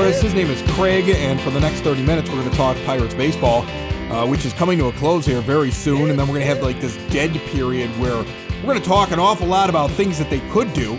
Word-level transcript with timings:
Chris. 0.00 0.22
His 0.22 0.32
name 0.32 0.48
is 0.48 0.62
Craig, 0.72 1.10
and 1.10 1.38
for 1.42 1.50
the 1.50 1.60
next 1.60 1.80
30 1.80 2.02
minutes, 2.02 2.30
we're 2.30 2.36
going 2.36 2.50
to 2.50 2.56
talk 2.56 2.74
Pirates 2.86 3.12
baseball, 3.12 3.64
uh, 4.10 4.26
which 4.26 4.46
is 4.46 4.54
coming 4.54 4.78
to 4.78 4.86
a 4.86 4.92
close 4.92 5.26
here 5.26 5.42
very 5.42 5.70
soon. 5.70 6.08
And 6.08 6.18
then 6.18 6.26
we're 6.26 6.36
going 6.36 6.40
to 6.40 6.46
have 6.46 6.62
like 6.62 6.80
this 6.80 6.96
dead 7.10 7.34
period 7.52 7.90
where 8.00 8.16
we're 8.16 8.62
going 8.62 8.80
to 8.80 8.88
talk 8.88 9.10
an 9.10 9.18
awful 9.18 9.46
lot 9.46 9.68
about 9.68 9.90
things 9.90 10.16
that 10.18 10.30
they 10.30 10.40
could 10.48 10.72
do, 10.72 10.98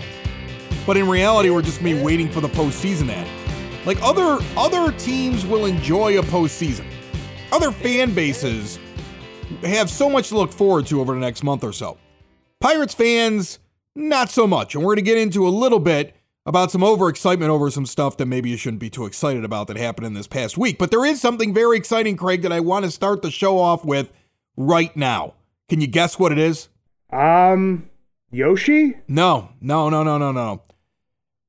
but 0.86 0.96
in 0.96 1.08
reality, 1.08 1.50
we're 1.50 1.62
just 1.62 1.80
going 1.80 1.94
to 1.94 1.98
be 1.98 2.04
waiting 2.04 2.30
for 2.30 2.40
the 2.40 2.48
postseason 2.48 3.08
end. 3.08 3.28
Like 3.84 4.00
other 4.02 4.38
other 4.56 4.92
teams 4.98 5.44
will 5.44 5.66
enjoy 5.66 6.20
a 6.20 6.22
postseason. 6.22 6.86
Other 7.50 7.72
fan 7.72 8.14
bases 8.14 8.78
have 9.64 9.90
so 9.90 10.08
much 10.08 10.28
to 10.28 10.36
look 10.36 10.52
forward 10.52 10.86
to 10.86 11.00
over 11.00 11.12
the 11.12 11.20
next 11.20 11.42
month 11.42 11.64
or 11.64 11.72
so. 11.72 11.98
Pirates 12.60 12.94
fans, 12.94 13.58
not 13.96 14.30
so 14.30 14.46
much. 14.46 14.76
And 14.76 14.84
we're 14.84 14.94
going 14.94 15.04
to 15.04 15.10
get 15.10 15.18
into 15.18 15.48
a 15.48 15.50
little 15.50 15.80
bit 15.80 16.14
about 16.44 16.70
some 16.70 16.80
overexcitement 16.80 17.48
over 17.48 17.70
some 17.70 17.86
stuff 17.86 18.16
that 18.16 18.26
maybe 18.26 18.50
you 18.50 18.56
shouldn't 18.56 18.80
be 18.80 18.90
too 18.90 19.06
excited 19.06 19.44
about 19.44 19.68
that 19.68 19.76
happened 19.76 20.06
in 20.06 20.14
this 20.14 20.26
past 20.26 20.58
week. 20.58 20.78
But 20.78 20.90
there 20.90 21.04
is 21.04 21.20
something 21.20 21.54
very 21.54 21.76
exciting, 21.76 22.16
Craig, 22.16 22.42
that 22.42 22.52
I 22.52 22.60
want 22.60 22.84
to 22.84 22.90
start 22.90 23.22
the 23.22 23.30
show 23.30 23.58
off 23.58 23.84
with 23.84 24.12
right 24.56 24.94
now. 24.96 25.34
Can 25.68 25.80
you 25.80 25.86
guess 25.86 26.18
what 26.18 26.32
it 26.32 26.38
is? 26.38 26.68
Um, 27.12 27.88
Yoshi? 28.30 28.96
No, 29.06 29.50
no, 29.60 29.88
no, 29.88 30.02
no, 30.02 30.18
no, 30.18 30.32
no. 30.32 30.62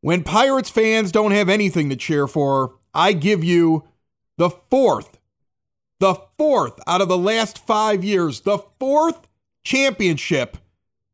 When 0.01 0.23
Pirates 0.23 0.69
fans 0.69 1.11
don't 1.11 1.31
have 1.31 1.49
anything 1.49 1.89
to 1.89 1.95
cheer 1.95 2.27
for, 2.27 2.75
I 2.93 3.13
give 3.13 3.43
you 3.43 3.87
the 4.37 4.49
fourth, 4.49 5.17
the 5.99 6.15
fourth 6.37 6.79
out 6.85 7.01
of 7.01 7.07
the 7.07 7.17
last 7.17 7.65
five 7.65 8.03
years, 8.03 8.41
the 8.41 8.59
fourth 8.79 9.27
championship 9.63 10.57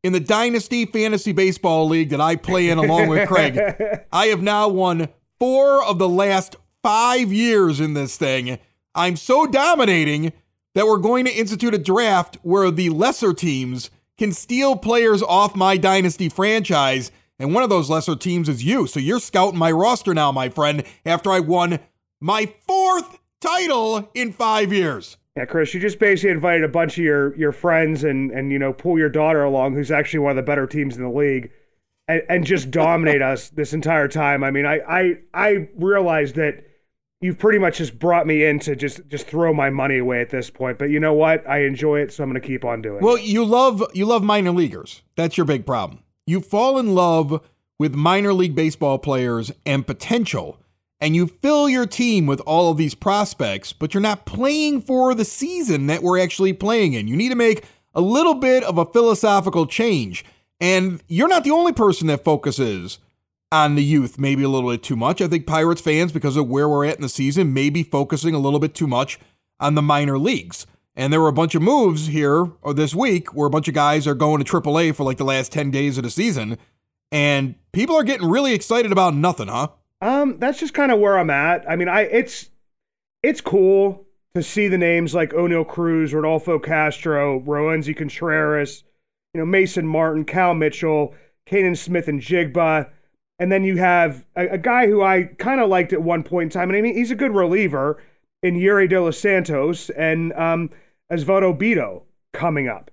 in 0.02 0.12
the 0.12 0.20
Dynasty 0.20 0.86
Fantasy 0.86 1.32
Baseball 1.32 1.86
League 1.88 2.10
that 2.10 2.20
I 2.20 2.36
play 2.36 2.70
in 2.70 2.78
along 2.78 3.08
with 3.08 3.28
Craig. 3.28 3.58
I 4.12 4.26
have 4.26 4.42
now 4.42 4.68
won 4.68 5.08
four 5.38 5.84
of 5.84 5.98
the 5.98 6.08
last 6.08 6.56
five 6.82 7.32
years 7.32 7.80
in 7.80 7.94
this 7.94 8.16
thing. 8.16 8.58
I'm 8.94 9.16
so 9.16 9.46
dominating 9.46 10.32
that 10.74 10.86
we're 10.86 10.98
going 10.98 11.24
to 11.26 11.32
institute 11.32 11.74
a 11.74 11.78
draft 11.78 12.38
where 12.42 12.70
the 12.70 12.90
lesser 12.90 13.32
teams 13.32 13.90
can 14.18 14.32
steal 14.32 14.76
players 14.76 15.22
off 15.22 15.56
my 15.56 15.76
Dynasty 15.76 16.28
franchise. 16.28 17.10
And 17.38 17.54
one 17.54 17.62
of 17.62 17.70
those 17.70 17.90
lesser 17.90 18.16
teams 18.16 18.48
is 18.48 18.64
you. 18.64 18.86
So 18.86 19.00
you're 19.00 19.20
scouting 19.20 19.58
my 19.58 19.72
roster 19.72 20.14
now, 20.14 20.30
my 20.30 20.48
friend, 20.48 20.84
after 21.04 21.30
I 21.30 21.40
won 21.40 21.78
my 22.20 22.52
fourth 22.66 23.18
title 23.40 24.10
in 24.14 24.32
five 24.32 24.72
years. 24.72 25.16
Yeah, 25.36 25.44
Chris, 25.44 25.72
you 25.72 25.80
just 25.80 25.98
basically 25.98 26.30
invited 26.30 26.64
a 26.64 26.68
bunch 26.68 26.98
of 26.98 27.04
your 27.04 27.36
your 27.36 27.52
friends 27.52 28.04
and 28.04 28.30
and 28.32 28.50
you 28.50 28.58
know 28.58 28.72
pull 28.72 28.98
your 28.98 29.08
daughter 29.08 29.42
along, 29.44 29.74
who's 29.74 29.90
actually 29.90 30.20
one 30.20 30.30
of 30.30 30.36
the 30.36 30.42
better 30.42 30.66
teams 30.66 30.96
in 30.96 31.02
the 31.02 31.10
league, 31.10 31.50
and, 32.08 32.22
and 32.28 32.44
just 32.44 32.70
dominate 32.70 33.22
us 33.32 33.48
this 33.50 33.72
entire 33.72 34.08
time. 34.08 34.42
I 34.42 34.50
mean, 34.50 34.66
I 34.66 34.80
I 34.88 35.18
I 35.32 35.68
realized 35.76 36.34
that 36.34 36.64
you've 37.20 37.38
pretty 37.38 37.58
much 37.58 37.78
just 37.78 37.98
brought 37.98 38.26
me 38.26 38.44
in 38.44 38.58
to 38.60 38.74
just 38.74 39.06
just 39.08 39.26
throw 39.26 39.52
my 39.52 39.70
money 39.70 39.98
away 39.98 40.20
at 40.20 40.30
this 40.30 40.50
point. 40.50 40.78
But 40.78 40.90
you 40.90 40.98
know 40.98 41.14
what? 41.14 41.48
I 41.48 41.64
enjoy 41.64 42.00
it, 42.00 42.12
so 42.12 42.24
I'm 42.24 42.30
going 42.30 42.40
to 42.40 42.46
keep 42.46 42.64
on 42.64 42.82
doing. 42.82 42.96
It. 42.96 43.02
Well, 43.02 43.16
it. 43.16 43.22
you 43.22 43.44
love 43.44 43.82
you 43.94 44.06
love 44.06 44.22
minor 44.22 44.50
leaguers. 44.50 45.02
That's 45.16 45.36
your 45.36 45.46
big 45.46 45.66
problem. 45.66 46.02
You 46.26 46.40
fall 46.40 46.78
in 46.78 46.94
love 46.94 47.40
with 47.78 47.94
minor 47.94 48.32
league 48.32 48.54
baseball 48.54 48.98
players 48.98 49.52
and 49.64 49.86
potential, 49.86 50.59
and 51.00 51.16
you 51.16 51.26
fill 51.26 51.68
your 51.68 51.86
team 51.86 52.26
with 52.26 52.40
all 52.40 52.70
of 52.70 52.76
these 52.76 52.94
prospects, 52.94 53.72
but 53.72 53.94
you're 53.94 54.00
not 54.00 54.26
playing 54.26 54.82
for 54.82 55.14
the 55.14 55.24
season 55.24 55.86
that 55.86 56.02
we're 56.02 56.20
actually 56.20 56.52
playing 56.52 56.92
in. 56.92 57.08
You 57.08 57.16
need 57.16 57.30
to 57.30 57.34
make 57.34 57.64
a 57.94 58.00
little 58.00 58.34
bit 58.34 58.62
of 58.64 58.78
a 58.78 58.84
philosophical 58.84 59.66
change. 59.66 60.24
And 60.60 61.02
you're 61.08 61.28
not 61.28 61.44
the 61.44 61.50
only 61.50 61.72
person 61.72 62.06
that 62.08 62.24
focuses 62.24 62.98
on 63.50 63.74
the 63.74 63.82
youth 63.82 64.18
maybe 64.18 64.42
a 64.42 64.48
little 64.48 64.70
bit 64.70 64.82
too 64.82 64.96
much. 64.96 65.20
I 65.20 65.26
think 65.26 65.46
Pirates 65.46 65.80
fans, 65.80 66.12
because 66.12 66.36
of 66.36 66.48
where 66.48 66.68
we're 66.68 66.84
at 66.84 66.96
in 66.96 67.02
the 67.02 67.08
season, 67.08 67.54
may 67.54 67.70
be 67.70 67.82
focusing 67.82 68.34
a 68.34 68.38
little 68.38 68.60
bit 68.60 68.74
too 68.74 68.86
much 68.86 69.18
on 69.58 69.74
the 69.74 69.82
minor 69.82 70.18
leagues. 70.18 70.66
And 70.94 71.12
there 71.12 71.20
were 71.20 71.28
a 71.28 71.32
bunch 71.32 71.54
of 71.54 71.62
moves 71.62 72.08
here 72.08 72.50
or 72.62 72.74
this 72.74 72.94
week 72.94 73.34
where 73.34 73.46
a 73.46 73.50
bunch 73.50 73.68
of 73.68 73.74
guys 73.74 74.06
are 74.06 74.14
going 74.14 74.42
to 74.42 74.60
AAA 74.60 74.94
for 74.94 75.04
like 75.04 75.16
the 75.16 75.24
last 75.24 75.50
10 75.50 75.70
days 75.70 75.96
of 75.96 76.04
the 76.04 76.10
season. 76.10 76.58
And 77.10 77.54
people 77.72 77.96
are 77.96 78.04
getting 78.04 78.28
really 78.28 78.52
excited 78.52 78.92
about 78.92 79.14
nothing, 79.14 79.48
huh? 79.48 79.68
Um, 80.00 80.38
that's 80.38 80.58
just 80.58 80.74
kind 80.74 80.90
of 80.90 80.98
where 80.98 81.18
I'm 81.18 81.30
at. 81.30 81.68
I 81.68 81.76
mean, 81.76 81.88
I 81.88 82.02
it's 82.02 82.50
it's 83.22 83.40
cool 83.40 84.06
to 84.34 84.42
see 84.42 84.68
the 84.68 84.78
names 84.78 85.14
like 85.14 85.32
Oneil 85.32 85.66
Cruz, 85.66 86.14
Rodolfo 86.14 86.58
Castro, 86.58 87.40
Roansy 87.40 87.96
Contreras, 87.96 88.84
you 89.34 89.40
know, 89.40 89.46
Mason 89.46 89.86
Martin, 89.86 90.24
Cal 90.24 90.54
Mitchell, 90.54 91.14
Canaan 91.46 91.74
Smith-Njigba. 91.74 92.88
And 93.40 93.50
then 93.50 93.64
you 93.64 93.76
have 93.78 94.24
a, 94.36 94.48
a 94.50 94.58
guy 94.58 94.86
who 94.86 95.02
I 95.02 95.24
kind 95.38 95.60
of 95.60 95.68
liked 95.68 95.92
at 95.92 96.02
one 96.02 96.22
point 96.22 96.44
in 96.44 96.50
time. 96.50 96.68
And 96.70 96.76
I 96.76 96.80
mean, 96.80 96.94
he's 96.94 97.10
a 97.10 97.16
good 97.16 97.34
reliever 97.34 98.00
in 98.42 98.54
Yuri 98.54 98.86
De 98.86 99.00
Los 99.00 99.18
Santos 99.18 99.90
and 99.90 100.32
um, 100.34 100.70
Osvaldo 101.10 101.58
Bido 101.58 102.02
coming 102.32 102.68
up. 102.68 102.90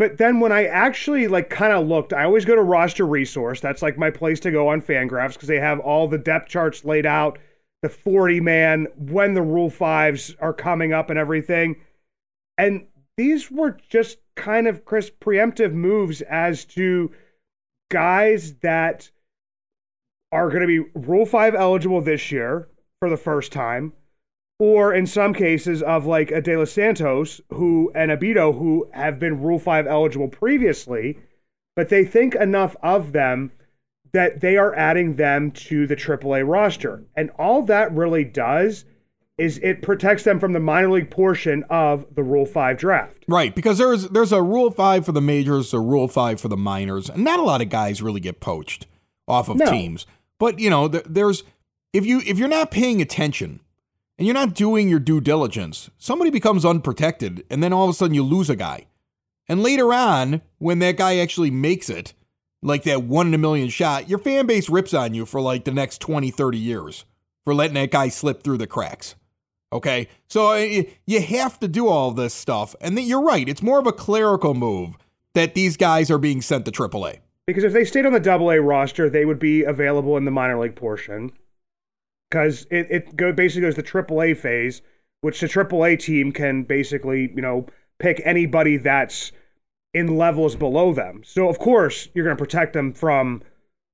But 0.00 0.16
then 0.16 0.40
when 0.40 0.50
I 0.50 0.64
actually 0.64 1.28
like 1.28 1.50
kind 1.50 1.74
of 1.74 1.86
looked, 1.86 2.14
I 2.14 2.24
always 2.24 2.46
go 2.46 2.54
to 2.54 2.62
roster 2.62 3.06
resource. 3.06 3.60
That's 3.60 3.82
like 3.82 3.98
my 3.98 4.08
place 4.08 4.40
to 4.40 4.50
go 4.50 4.68
on 4.68 4.80
Fangraphs 4.80 5.34
because 5.34 5.48
they 5.48 5.60
have 5.60 5.78
all 5.78 6.08
the 6.08 6.16
depth 6.16 6.48
charts 6.48 6.86
laid 6.86 7.04
out, 7.04 7.38
the 7.82 7.90
40 7.90 8.40
man, 8.40 8.86
when 8.96 9.34
the 9.34 9.42
Rule 9.42 9.68
Fives 9.68 10.34
are 10.40 10.54
coming 10.54 10.94
up 10.94 11.10
and 11.10 11.18
everything. 11.18 11.76
And 12.56 12.86
these 13.18 13.50
were 13.50 13.76
just 13.90 14.16
kind 14.36 14.66
of 14.66 14.86
Chris 14.86 15.10
preemptive 15.10 15.74
moves 15.74 16.22
as 16.22 16.64
to 16.64 17.12
guys 17.90 18.54
that 18.62 19.10
are 20.32 20.48
going 20.48 20.62
to 20.62 20.66
be 20.66 20.90
Rule 20.94 21.26
5 21.26 21.54
eligible 21.54 22.00
this 22.00 22.32
year 22.32 22.68
for 23.00 23.10
the 23.10 23.18
first 23.18 23.52
time 23.52 23.92
or 24.60 24.92
in 24.92 25.06
some 25.06 25.32
cases 25.32 25.82
of 25.82 26.04
like 26.04 26.30
a 26.30 26.40
De 26.42 26.54
Los 26.54 26.70
Santos 26.70 27.40
who 27.50 27.90
and 27.94 28.10
a 28.12 28.16
Bido 28.16 28.56
who 28.56 28.86
have 28.92 29.18
been 29.18 29.40
Rule 29.42 29.58
Five 29.58 29.86
eligible 29.86 30.28
previously, 30.28 31.18
but 31.74 31.88
they 31.88 32.04
think 32.04 32.34
enough 32.34 32.76
of 32.82 33.12
them 33.12 33.50
that 34.12 34.40
they 34.40 34.56
are 34.58 34.74
adding 34.74 35.16
them 35.16 35.50
to 35.52 35.86
the 35.86 35.96
AAA 35.96 36.46
roster, 36.46 37.02
and 37.16 37.30
all 37.38 37.62
that 37.62 37.90
really 37.92 38.22
does 38.22 38.84
is 39.38 39.56
it 39.62 39.80
protects 39.80 40.24
them 40.24 40.38
from 40.38 40.52
the 40.52 40.60
minor 40.60 40.90
league 40.90 41.10
portion 41.10 41.64
of 41.70 42.04
the 42.14 42.22
Rule 42.22 42.44
Five 42.44 42.76
draft. 42.76 43.24
Right, 43.26 43.54
because 43.54 43.78
there's 43.78 44.08
there's 44.10 44.32
a 44.32 44.42
Rule 44.42 44.70
Five 44.70 45.06
for 45.06 45.12
the 45.12 45.22
majors, 45.22 45.72
a 45.72 45.80
Rule 45.80 46.06
Five 46.06 46.38
for 46.38 46.48
the 46.48 46.56
minors, 46.58 47.08
and 47.08 47.24
not 47.24 47.40
a 47.40 47.44
lot 47.44 47.62
of 47.62 47.70
guys 47.70 48.02
really 48.02 48.20
get 48.20 48.40
poached 48.40 48.86
off 49.26 49.48
of 49.48 49.56
No. 49.56 49.70
teams. 49.70 50.06
But 50.38 50.58
you 50.58 50.68
know, 50.68 50.86
there's 50.88 51.44
if 51.94 52.04
you 52.04 52.20
if 52.26 52.38
you're 52.38 52.46
not 52.48 52.70
paying 52.70 53.00
attention 53.00 53.60
and 54.20 54.26
you're 54.26 54.34
not 54.34 54.52
doing 54.52 54.86
your 54.86 54.98
due 54.98 55.18
diligence, 55.18 55.88
somebody 55.96 56.30
becomes 56.30 56.62
unprotected, 56.62 57.42
and 57.48 57.62
then 57.62 57.72
all 57.72 57.84
of 57.84 57.90
a 57.90 57.94
sudden 57.94 58.12
you 58.12 58.22
lose 58.22 58.50
a 58.50 58.54
guy. 58.54 58.86
And 59.48 59.62
later 59.62 59.94
on, 59.94 60.42
when 60.58 60.78
that 60.80 60.98
guy 60.98 61.16
actually 61.16 61.50
makes 61.50 61.88
it, 61.88 62.12
like 62.60 62.82
that 62.82 63.02
one 63.02 63.28
in 63.28 63.34
a 63.34 63.38
million 63.38 63.70
shot, 63.70 64.10
your 64.10 64.18
fan 64.18 64.46
base 64.46 64.68
rips 64.68 64.92
on 64.92 65.14
you 65.14 65.24
for 65.24 65.40
like 65.40 65.64
the 65.64 65.70
next 65.70 66.02
20, 66.02 66.30
30 66.30 66.58
years 66.58 67.06
for 67.46 67.54
letting 67.54 67.76
that 67.76 67.90
guy 67.90 68.10
slip 68.10 68.42
through 68.42 68.58
the 68.58 68.66
cracks. 68.66 69.14
Okay? 69.72 70.06
So 70.28 70.48
uh, 70.48 70.82
you 71.06 71.22
have 71.22 71.58
to 71.60 71.66
do 71.66 71.88
all 71.88 72.10
this 72.10 72.34
stuff. 72.34 72.76
And 72.82 73.00
you're 73.00 73.22
right, 73.22 73.48
it's 73.48 73.62
more 73.62 73.78
of 73.78 73.86
a 73.86 73.92
clerical 73.92 74.52
move 74.52 74.98
that 75.32 75.54
these 75.54 75.78
guys 75.78 76.10
are 76.10 76.18
being 76.18 76.42
sent 76.42 76.66
to 76.66 76.70
AAA. 76.70 77.20
Because 77.46 77.64
if 77.64 77.72
they 77.72 77.86
stayed 77.86 78.04
on 78.04 78.12
the 78.12 78.20
Double 78.20 78.50
A 78.50 78.60
roster, 78.60 79.08
they 79.08 79.24
would 79.24 79.38
be 79.38 79.64
available 79.64 80.18
in 80.18 80.26
the 80.26 80.30
minor 80.30 80.60
league 80.60 80.76
portion. 80.76 81.32
Because 82.30 82.66
it, 82.70 82.86
it 82.90 83.16
go, 83.16 83.32
basically 83.32 83.62
goes 83.62 83.76
the 83.76 83.82
Triple 83.82 84.22
A 84.22 84.34
phase, 84.34 84.82
which 85.20 85.40
the 85.40 85.48
Triple 85.48 85.84
A 85.84 85.96
team 85.96 86.32
can 86.32 86.62
basically, 86.62 87.32
you 87.34 87.42
know, 87.42 87.66
pick 87.98 88.22
anybody 88.24 88.76
that's 88.76 89.32
in 89.92 90.16
levels 90.16 90.56
below 90.56 90.92
them. 90.94 91.22
So 91.24 91.48
of 91.48 91.58
course 91.58 92.08
you're 92.14 92.24
going 92.24 92.36
to 92.36 92.42
protect 92.42 92.72
them 92.72 92.92
from 92.92 93.42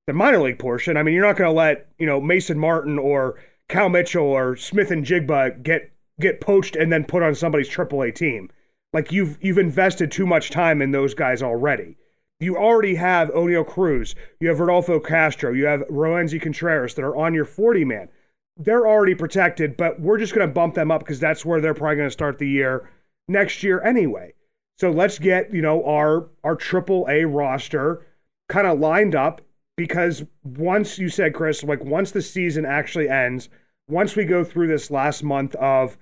the 0.07 0.13
minor 0.13 0.41
league 0.41 0.59
portion. 0.59 0.97
I 0.97 1.03
mean, 1.03 1.15
you're 1.15 1.27
not 1.27 1.37
going 1.37 1.49
to 1.49 1.57
let 1.57 1.89
you 1.99 2.07
know 2.07 2.21
Mason 2.21 2.59
Martin 2.59 2.99
or 2.99 3.37
Cal 3.69 3.89
Mitchell 3.89 4.25
or 4.25 4.57
Smith-Njigba 4.57 5.63
get 5.63 5.93
get 6.21 6.41
poached 6.41 6.77
and 6.77 6.93
then 6.93 7.05
put 7.05 7.23
on 7.23 7.35
somebody's 7.35 7.69
AAA 7.69 8.15
team. 8.15 8.51
Like 8.93 9.13
you've 9.13 9.39
you've 9.41 9.59
invested 9.59 10.11
too 10.11 10.27
much 10.27 10.51
time 10.51 10.81
in 10.81 10.93
those 10.93 11.15
guys 11.15 11.43
already. 11.43 11.97
You 12.39 12.57
already 12.57 12.95
have 12.97 13.31
Oneil 13.31 13.67
Cruz, 13.67 14.15
you 14.41 14.49
have 14.49 14.61
Rodolfo 14.61 15.01
Castro, 15.01 15.53
you 15.53 15.65
have 15.67 15.81
Roansy 15.89 16.41
Contreras 16.41 16.95
that 16.95 17.05
are 17.05 17.17
on 17.17 17.33
your 17.33 17.47
40 17.47 17.85
man. 17.85 18.09
They're 18.57 18.87
already 18.87 19.15
protected, 19.15 19.77
but 19.77 20.01
we're 20.01 20.19
just 20.19 20.35
going 20.35 20.47
to 20.47 20.53
bump 20.53 20.75
them 20.75 20.91
up 20.91 21.01
because 21.01 21.21
that's 21.21 21.45
where 21.45 21.61
they're 21.61 21.75
probably 21.75 21.97
going 21.97 22.09
to 22.09 22.13
start 22.13 22.39
the 22.39 22.49
year 22.49 22.89
next 23.29 23.63
year 23.63 23.83
anyway. 23.83 24.33
So 24.79 24.91
let's 24.91 25.19
get 25.19 25.53
you 25.53 25.63
know 25.63 25.85
our 25.85 26.29
our 26.45 26.57
triple 26.57 27.07
A 27.09 27.25
roster 27.25 28.07
kind 28.49 28.67
of 28.67 28.79
lined 28.79 29.15
up 29.15 29.41
because 29.77 30.25
once 30.45 30.99
you 30.99 31.09
said 31.09 31.35
Chris, 31.35 31.63
like 31.63 31.85
once 31.85 32.11
the 32.11 32.23
season 32.23 32.65
actually 32.65 33.09
ends, 33.09 33.49
once 33.89 34.17
we 34.17 34.25
go 34.25 34.45
through 34.45 34.69
this 34.69 34.91
last 34.91 35.23
month 35.23 35.55
of 35.57 35.99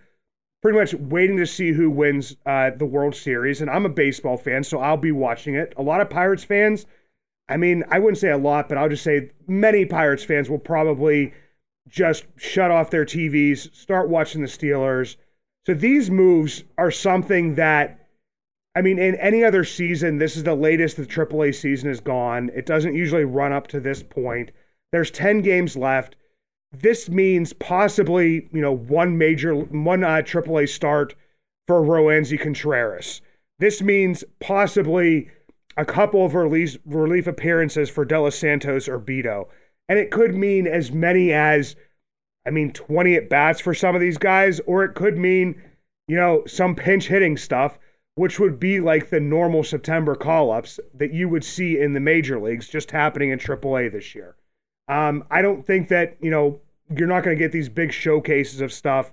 pretty 0.62 0.78
much 0.78 0.94
waiting 0.94 1.36
to 1.36 1.46
see 1.46 1.72
who 1.72 1.90
wins 1.90 2.36
uh, 2.46 2.70
the 2.76 2.86
World 2.86 3.14
Series, 3.14 3.60
and 3.60 3.70
I'm 3.70 3.84
a 3.84 3.90
baseball 3.90 4.36
fan, 4.36 4.64
so 4.64 4.78
I'll 4.78 4.96
be 4.96 5.12
watching 5.12 5.54
it. 5.54 5.74
A 5.76 5.82
lot 5.82 6.00
of 6.00 6.08
Pirates 6.08 6.44
fans, 6.44 6.86
I 7.48 7.56
mean, 7.56 7.84
I 7.90 7.98
wouldn't 7.98 8.18
say 8.18 8.30
a 8.30 8.38
lot, 8.38 8.68
but 8.68 8.78
I'll 8.78 8.88
just 8.88 9.04
say 9.04 9.30
many 9.46 9.84
Pirates 9.84 10.24
fans 10.24 10.48
will 10.48 10.58
probably 10.58 11.34
just 11.88 12.24
shut 12.36 12.70
off 12.70 12.90
their 12.90 13.04
TVs, 13.04 13.74
start 13.74 14.08
watching 14.08 14.40
the 14.40 14.48
Steelers. 14.48 15.16
So 15.66 15.74
these 15.74 16.10
moves 16.10 16.64
are 16.78 16.90
something 16.90 17.54
that 17.54 18.04
I 18.76 18.82
mean, 18.82 18.98
in 18.98 19.14
any 19.16 19.44
other 19.44 19.62
season, 19.62 20.18
this 20.18 20.36
is 20.36 20.42
the 20.42 20.54
latest 20.54 20.96
the 20.96 21.06
AAA 21.06 21.54
season 21.54 21.88
is 21.90 22.00
gone. 22.00 22.50
It 22.54 22.66
doesn't 22.66 22.96
usually 22.96 23.24
run 23.24 23.52
up 23.52 23.68
to 23.68 23.78
this 23.78 24.02
point. 24.02 24.50
There's 24.90 25.12
10 25.12 25.42
games 25.42 25.76
left. 25.76 26.16
This 26.72 27.08
means 27.08 27.52
possibly, 27.52 28.48
you 28.52 28.60
know, 28.60 28.72
one 28.72 29.16
major, 29.16 29.54
one 29.54 30.02
uh, 30.02 30.22
AAA 30.22 30.68
start 30.68 31.14
for 31.68 31.82
Roansy 31.82 32.38
Contreras. 32.38 33.20
This 33.60 33.80
means 33.80 34.24
possibly 34.40 35.30
a 35.76 35.84
couple 35.84 36.24
of 36.24 36.34
relief, 36.34 36.76
relief 36.84 37.28
appearances 37.28 37.88
for 37.88 38.04
De 38.04 38.20
Los 38.20 38.34
Santos 38.34 38.88
or 38.88 38.98
Bido. 38.98 39.46
And 39.88 39.98
it 39.98 40.10
could 40.10 40.34
mean 40.34 40.66
as 40.66 40.92
many 40.92 41.32
as, 41.32 41.76
I 42.46 42.50
mean, 42.50 42.72
20 42.72 43.14
at 43.16 43.28
bats 43.28 43.60
for 43.60 43.74
some 43.74 43.94
of 43.94 44.00
these 44.00 44.18
guys, 44.18 44.60
or 44.60 44.84
it 44.84 44.94
could 44.94 45.18
mean, 45.18 45.60
you 46.08 46.16
know, 46.16 46.44
some 46.46 46.74
pinch 46.74 47.08
hitting 47.08 47.36
stuff 47.36 47.78
which 48.16 48.38
would 48.38 48.60
be 48.60 48.80
like 48.80 49.10
the 49.10 49.20
normal 49.20 49.64
September 49.64 50.14
call 50.14 50.50
ups 50.50 50.78
that 50.94 51.12
you 51.12 51.28
would 51.28 51.44
see 51.44 51.78
in 51.78 51.94
the 51.94 52.00
major 52.00 52.38
leagues 52.38 52.68
just 52.68 52.90
happening 52.90 53.30
in 53.30 53.38
AAA 53.38 53.90
this 53.90 54.14
year. 54.14 54.36
Um, 54.88 55.24
I 55.30 55.42
don't 55.42 55.66
think 55.66 55.88
that, 55.88 56.16
you 56.20 56.30
know, 56.30 56.60
you're 56.96 57.08
not 57.08 57.24
going 57.24 57.36
to 57.36 57.42
get 57.42 57.52
these 57.52 57.68
big 57.68 57.92
showcases 57.92 58.60
of 58.60 58.72
stuff. 58.72 59.12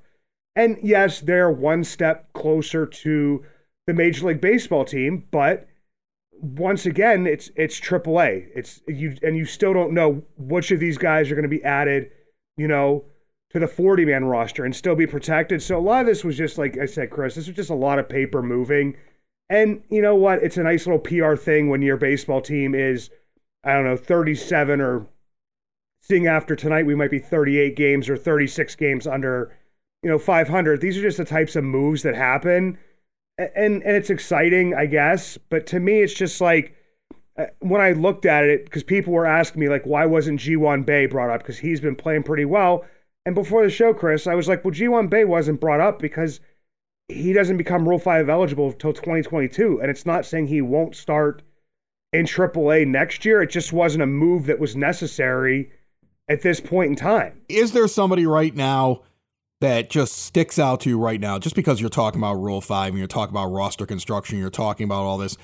And 0.56 0.78
yes, 0.84 1.22
they're 1.22 1.50
one 1.50 1.84
step 1.84 2.32
closer 2.34 2.86
to 2.86 3.46
the 3.88 3.94
Major 3.94 4.28
League 4.28 4.42
Baseball 4.42 4.86
team, 4.86 5.26
but 5.32 5.68
once 6.42 6.86
again, 6.88 7.28
it's 7.28 7.52
it's 7.56 7.80
AAA. 7.80 8.48
It's 8.56 8.82
you 8.88 9.16
and 9.22 9.38
you 9.38 9.46
still 9.46 9.74
don't 9.74 9.94
know 9.94 10.24
which 10.38 10.72
of 10.72 10.80
these 10.80 10.98
guys 10.98 11.32
are 11.32 11.36
going 11.36 11.44
to 11.44 11.50
be 11.50 11.64
added, 11.64 12.10
you 12.58 12.68
know, 12.68 13.06
to 13.52 13.60
the 13.60 13.68
40 13.68 14.06
man 14.06 14.26
roster 14.26 14.66
and 14.66 14.76
still 14.76 14.96
be 14.96 15.06
protected. 15.06 15.62
So 15.62 15.78
a 15.78 15.80
lot 15.80 16.02
of 16.02 16.08
this 16.08 16.24
was 16.24 16.38
just 16.38 16.58
like 16.58 16.78
I 16.78 16.86
said, 16.86 17.12
Chris, 17.12 17.36
this 17.36 17.48
was 17.48 17.56
just 17.56 17.70
a 17.70 17.76
lot 17.76 18.00
of 18.00 18.10
paper 18.10 18.42
moving. 18.42 18.98
And 19.50 19.84
you 19.90 20.02
know 20.02 20.16
what? 20.16 20.42
It's 20.42 20.58
a 20.58 20.64
nice 20.64 20.88
little 20.88 21.00
PR 21.00 21.36
thing 21.36 21.70
when 21.70 21.82
your 21.82 21.98
baseball 21.98 22.42
team 22.42 22.74
is, 22.74 23.10
I 23.64 23.74
don't 23.74 23.86
know, 23.86 23.98
37 23.98 24.82
or 24.82 25.08
seeing 26.02 26.26
after 26.26 26.56
tonight, 26.56 26.86
we 26.86 26.96
might 26.96 27.12
be 27.12 27.20
38 27.20 27.76
games 27.76 28.10
or 28.10 28.18
36 28.18 28.76
games 28.76 29.06
under, 29.06 29.56
you 30.02 30.10
know, 30.10 30.18
500. 30.18 30.82
These 30.82 30.98
are 30.98 31.02
just 31.02 31.18
the 31.18 31.26
types 31.26 31.56
of 31.56 31.64
moves 31.64 32.02
that 32.04 32.16
happen. 32.16 32.80
And, 33.56 33.84
and 33.84 33.96
it's 33.96 34.10
exciting, 34.10 34.74
I 34.74 34.86
guess. 34.86 35.38
But 35.50 35.66
to 35.68 35.80
me, 35.80 36.02
it's 36.02 36.14
just 36.14 36.42
like, 36.42 36.76
uh, 37.38 37.46
when 37.60 37.82
I 37.82 37.94
looked 37.94 38.26
at 38.26 38.44
it, 38.44 38.66
because 38.66 38.84
people 38.84 39.14
were 39.14 39.26
asking 39.26 39.62
me, 39.62 39.70
like, 39.70 39.86
why 39.86 40.06
wasn't 40.06 40.40
Ji-hwan 40.40 40.84
Bae 40.84 41.08
brought 41.08 41.30
up? 41.30 41.42
Because 41.42 41.60
he's 41.60 41.80
been 41.80 41.96
playing 41.96 42.24
pretty 42.24 42.46
well. 42.46 42.86
And 43.26 43.36
before 43.36 43.64
the 43.64 43.70
show, 43.70 43.94
Chris, 43.94 44.28
I 44.28 44.36
was 44.36 44.48
like, 44.48 44.64
well, 44.64 44.72
Ji-hwan 44.72 45.08
Bae 45.08 45.24
wasn't 45.24 45.62
brought 45.62 45.80
up 45.80 46.00
because 46.00 46.40
he 47.08 47.34
doesn't 47.34 47.58
become 47.58 47.88
Rule 47.88 48.00
5 48.00 48.30
eligible 48.30 48.70
until 48.72 48.94
2022. 48.94 49.80
And 49.82 49.90
it's 49.90 50.06
not 50.06 50.26
saying 50.26 50.48
he 50.48 50.62
won't 50.62 50.96
start 50.96 51.42
in 52.14 52.26
AAA 52.26 52.88
next 52.88 53.26
year. 53.26 53.42
It 53.42 53.50
just 53.50 53.74
wasn't 53.74 54.04
a 54.04 54.08
move 54.08 54.46
that 54.48 54.60
was 54.60 54.76
necessary 54.76 55.72
at 56.28 56.42
this 56.42 56.60
point 56.60 56.90
in 56.90 56.96
time. 56.96 57.42
Is 57.50 57.74
there 57.74 57.88
somebody 57.88 58.26
right 58.26 58.56
now 58.56 59.04
that 59.62 59.90
just 59.90 60.18
sticks 60.18 60.60
out 60.60 60.82
to 60.82 60.90
you 60.90 61.00
right 61.00 61.20
now, 61.20 61.40
just 61.40 61.56
because 61.56 61.80
you're 61.80 61.90
talking 61.90 62.20
about 62.20 62.34
Rule 62.34 62.62
5 62.62 62.90
and 62.90 62.98
you're 62.98 63.08
talking 63.08 63.34
about 63.34 63.46
roster 63.48 63.86
construction, 63.86 64.38
you're 64.38 64.50
talking 64.50 64.84
about 64.84 65.04
all 65.04 65.18
this? 65.18 65.38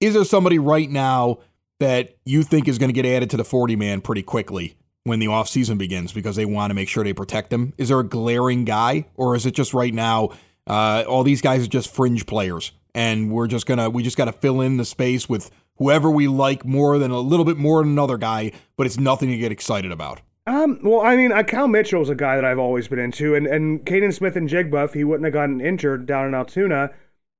Is 0.00 0.14
there 0.14 0.24
somebody 0.24 0.58
right 0.58 0.88
now 0.88 1.38
that 1.80 2.16
you 2.24 2.42
think 2.44 2.68
is 2.68 2.78
going 2.78 2.88
to 2.88 2.94
get 2.94 3.04
added 3.04 3.30
to 3.30 3.36
the 3.36 3.44
40 3.44 3.76
man 3.76 4.00
pretty 4.00 4.22
quickly 4.22 4.76
when 5.02 5.18
the 5.18 5.26
offseason 5.26 5.76
begins 5.76 6.12
because 6.12 6.36
they 6.36 6.44
want 6.44 6.70
to 6.70 6.74
make 6.74 6.88
sure 6.88 7.02
they 7.02 7.12
protect 7.12 7.52
him? 7.52 7.74
Is 7.76 7.88
there 7.88 7.98
a 7.98 8.04
glaring 8.04 8.64
guy, 8.64 9.06
or 9.16 9.34
is 9.34 9.44
it 9.44 9.54
just 9.54 9.74
right 9.74 9.92
now 9.92 10.30
uh, 10.68 11.04
all 11.08 11.24
these 11.24 11.42
guys 11.42 11.64
are 11.64 11.68
just 11.68 11.92
fringe 11.92 12.26
players, 12.26 12.72
and 12.94 13.32
we're 13.32 13.48
just 13.48 13.66
gonna 13.66 13.90
we 13.90 14.02
just 14.02 14.16
got 14.16 14.26
to 14.26 14.32
fill 14.32 14.60
in 14.60 14.76
the 14.76 14.84
space 14.84 15.28
with 15.28 15.50
whoever 15.78 16.10
we 16.10 16.28
like 16.28 16.64
more 16.64 16.98
than 16.98 17.10
a 17.10 17.18
little 17.18 17.44
bit 17.44 17.56
more 17.56 17.82
than 17.82 17.92
another 17.92 18.18
guy, 18.18 18.52
but 18.76 18.86
it's 18.86 18.98
nothing 18.98 19.30
to 19.30 19.36
get 19.36 19.50
excited 19.50 19.90
about. 19.90 20.20
Um, 20.46 20.78
well, 20.82 21.00
I 21.00 21.16
mean, 21.16 21.32
uh, 21.32 21.42
Cal 21.42 21.68
Mitchell's 21.68 22.10
a 22.10 22.14
guy 22.14 22.36
that 22.36 22.44
I've 22.44 22.58
always 22.58 22.88
been 22.88 22.98
into, 22.98 23.34
and 23.34 23.46
and 23.46 23.84
Canaan 23.86 24.12
Smith-Njigba, 24.12 24.84
if 24.84 24.92
he 24.92 25.04
wouldn't 25.04 25.24
have 25.24 25.32
gotten 25.32 25.60
injured 25.60 26.06
down 26.06 26.26
in 26.26 26.34
Altoona, 26.34 26.90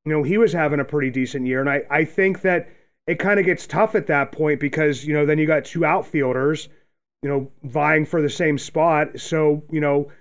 you 0.06 0.12
know, 0.12 0.22
he 0.22 0.38
was 0.38 0.52
having 0.52 0.80
a 0.80 0.84
pretty 0.84 1.10
decent 1.10 1.46
year, 1.46 1.60
and 1.60 1.68
I 1.68 1.82
I 1.90 2.04
think 2.04 2.40
that 2.42 2.68
it 3.06 3.18
kind 3.18 3.38
of 3.38 3.44
gets 3.44 3.66
tough 3.66 3.94
at 3.94 4.06
that 4.06 4.32
point 4.32 4.58
because 4.58 5.04
you 5.04 5.12
know 5.12 5.26
then 5.26 5.38
you 5.38 5.46
got 5.46 5.66
two 5.66 5.84
outfielders 5.84 6.68
you 7.24 7.30
know, 7.30 7.50
vying 7.62 8.04
for 8.04 8.20
the 8.20 8.28
same 8.28 8.58
spot. 8.58 9.18
So, 9.18 9.62
you 9.70 9.80
know, 9.80 10.12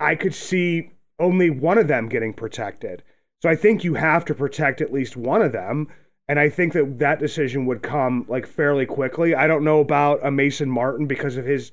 I 0.00 0.16
could 0.16 0.34
see 0.34 0.90
only 1.20 1.50
one 1.50 1.78
of 1.78 1.86
them 1.86 2.08
getting 2.08 2.34
protected. 2.34 3.04
So 3.44 3.48
I 3.48 3.54
think 3.54 3.84
you 3.84 3.94
have 3.94 4.24
to 4.24 4.34
protect 4.34 4.80
at 4.80 4.92
least 4.92 5.16
one 5.16 5.40
of 5.40 5.52
them. 5.52 5.86
And 6.26 6.40
I 6.40 6.48
think 6.48 6.72
that 6.72 6.98
that 6.98 7.20
decision 7.20 7.64
would 7.66 7.80
come 7.80 8.26
like 8.28 8.44
fairly 8.44 8.86
quickly. 8.86 9.36
I 9.36 9.46
don't 9.46 9.62
know 9.62 9.78
about 9.78 10.26
a 10.26 10.32
Mason 10.32 10.68
Martin 10.68 11.06
because 11.06 11.36
of 11.36 11.46
his, 11.46 11.70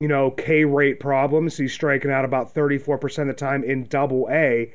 you 0.00 0.08
know, 0.08 0.30
K 0.30 0.64
rate 0.64 1.00
problems. 1.00 1.56
He's 1.56 1.72
striking 1.72 2.10
out 2.10 2.24
about 2.24 2.54
34% 2.54 3.18
of 3.18 3.26
the 3.28 3.32
time 3.32 3.64
in 3.64 3.84
double 3.84 4.28
A. 4.30 4.72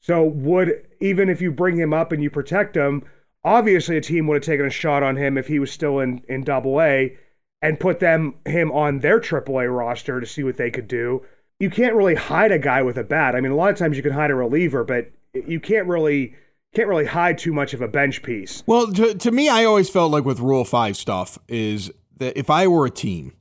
So 0.00 0.24
would 0.24 0.86
even 1.00 1.28
if 1.28 1.40
you 1.40 1.50
bring 1.50 1.76
him 1.76 1.94
up 1.94 2.12
and 2.12 2.22
you 2.22 2.30
protect 2.30 2.76
him, 2.76 3.04
obviously 3.44 3.96
a 3.96 4.00
team 4.00 4.26
would 4.26 4.34
have 4.34 4.42
taken 4.42 4.66
a 4.66 4.70
shot 4.70 5.02
on 5.02 5.16
him 5.16 5.38
if 5.38 5.46
he 5.46 5.58
was 5.58 5.70
still 5.70 6.00
in 6.00 6.22
in 6.28 6.44
double 6.44 6.80
A 6.80 7.16
and 7.62 7.80
put 7.80 8.00
them 8.00 8.34
him 8.44 8.70
on 8.72 8.98
their 8.98 9.20
AAA 9.20 9.74
roster 9.74 10.20
to 10.20 10.26
see 10.26 10.42
what 10.42 10.56
they 10.56 10.70
could 10.70 10.88
do. 10.88 11.22
You 11.60 11.70
can't 11.70 11.94
really 11.94 12.16
hide 12.16 12.52
a 12.52 12.58
guy 12.58 12.82
with 12.82 12.98
a 12.98 13.04
bat. 13.04 13.34
I 13.34 13.40
mean, 13.40 13.52
a 13.52 13.56
lot 13.56 13.70
of 13.70 13.78
times 13.78 13.96
you 13.96 14.02
can 14.02 14.12
hide 14.12 14.30
a 14.30 14.34
reliever, 14.34 14.84
but 14.84 15.10
you 15.32 15.60
can't 15.60 15.86
really 15.86 16.34
can't 16.74 16.88
really 16.88 17.06
hide 17.06 17.38
too 17.38 17.52
much 17.52 17.72
of 17.72 17.80
a 17.80 17.88
bench 17.88 18.22
piece. 18.22 18.64
Well, 18.66 18.92
to, 18.92 19.14
to 19.14 19.30
me, 19.30 19.48
I 19.48 19.64
always 19.64 19.88
felt 19.88 20.10
like 20.10 20.24
with 20.24 20.40
Rule 20.40 20.64
Five 20.64 20.96
stuff 20.96 21.38
is 21.48 21.90
that 22.18 22.36
if 22.36 22.50
I 22.50 22.66
were 22.66 22.84
a 22.84 22.90
team 22.90 23.32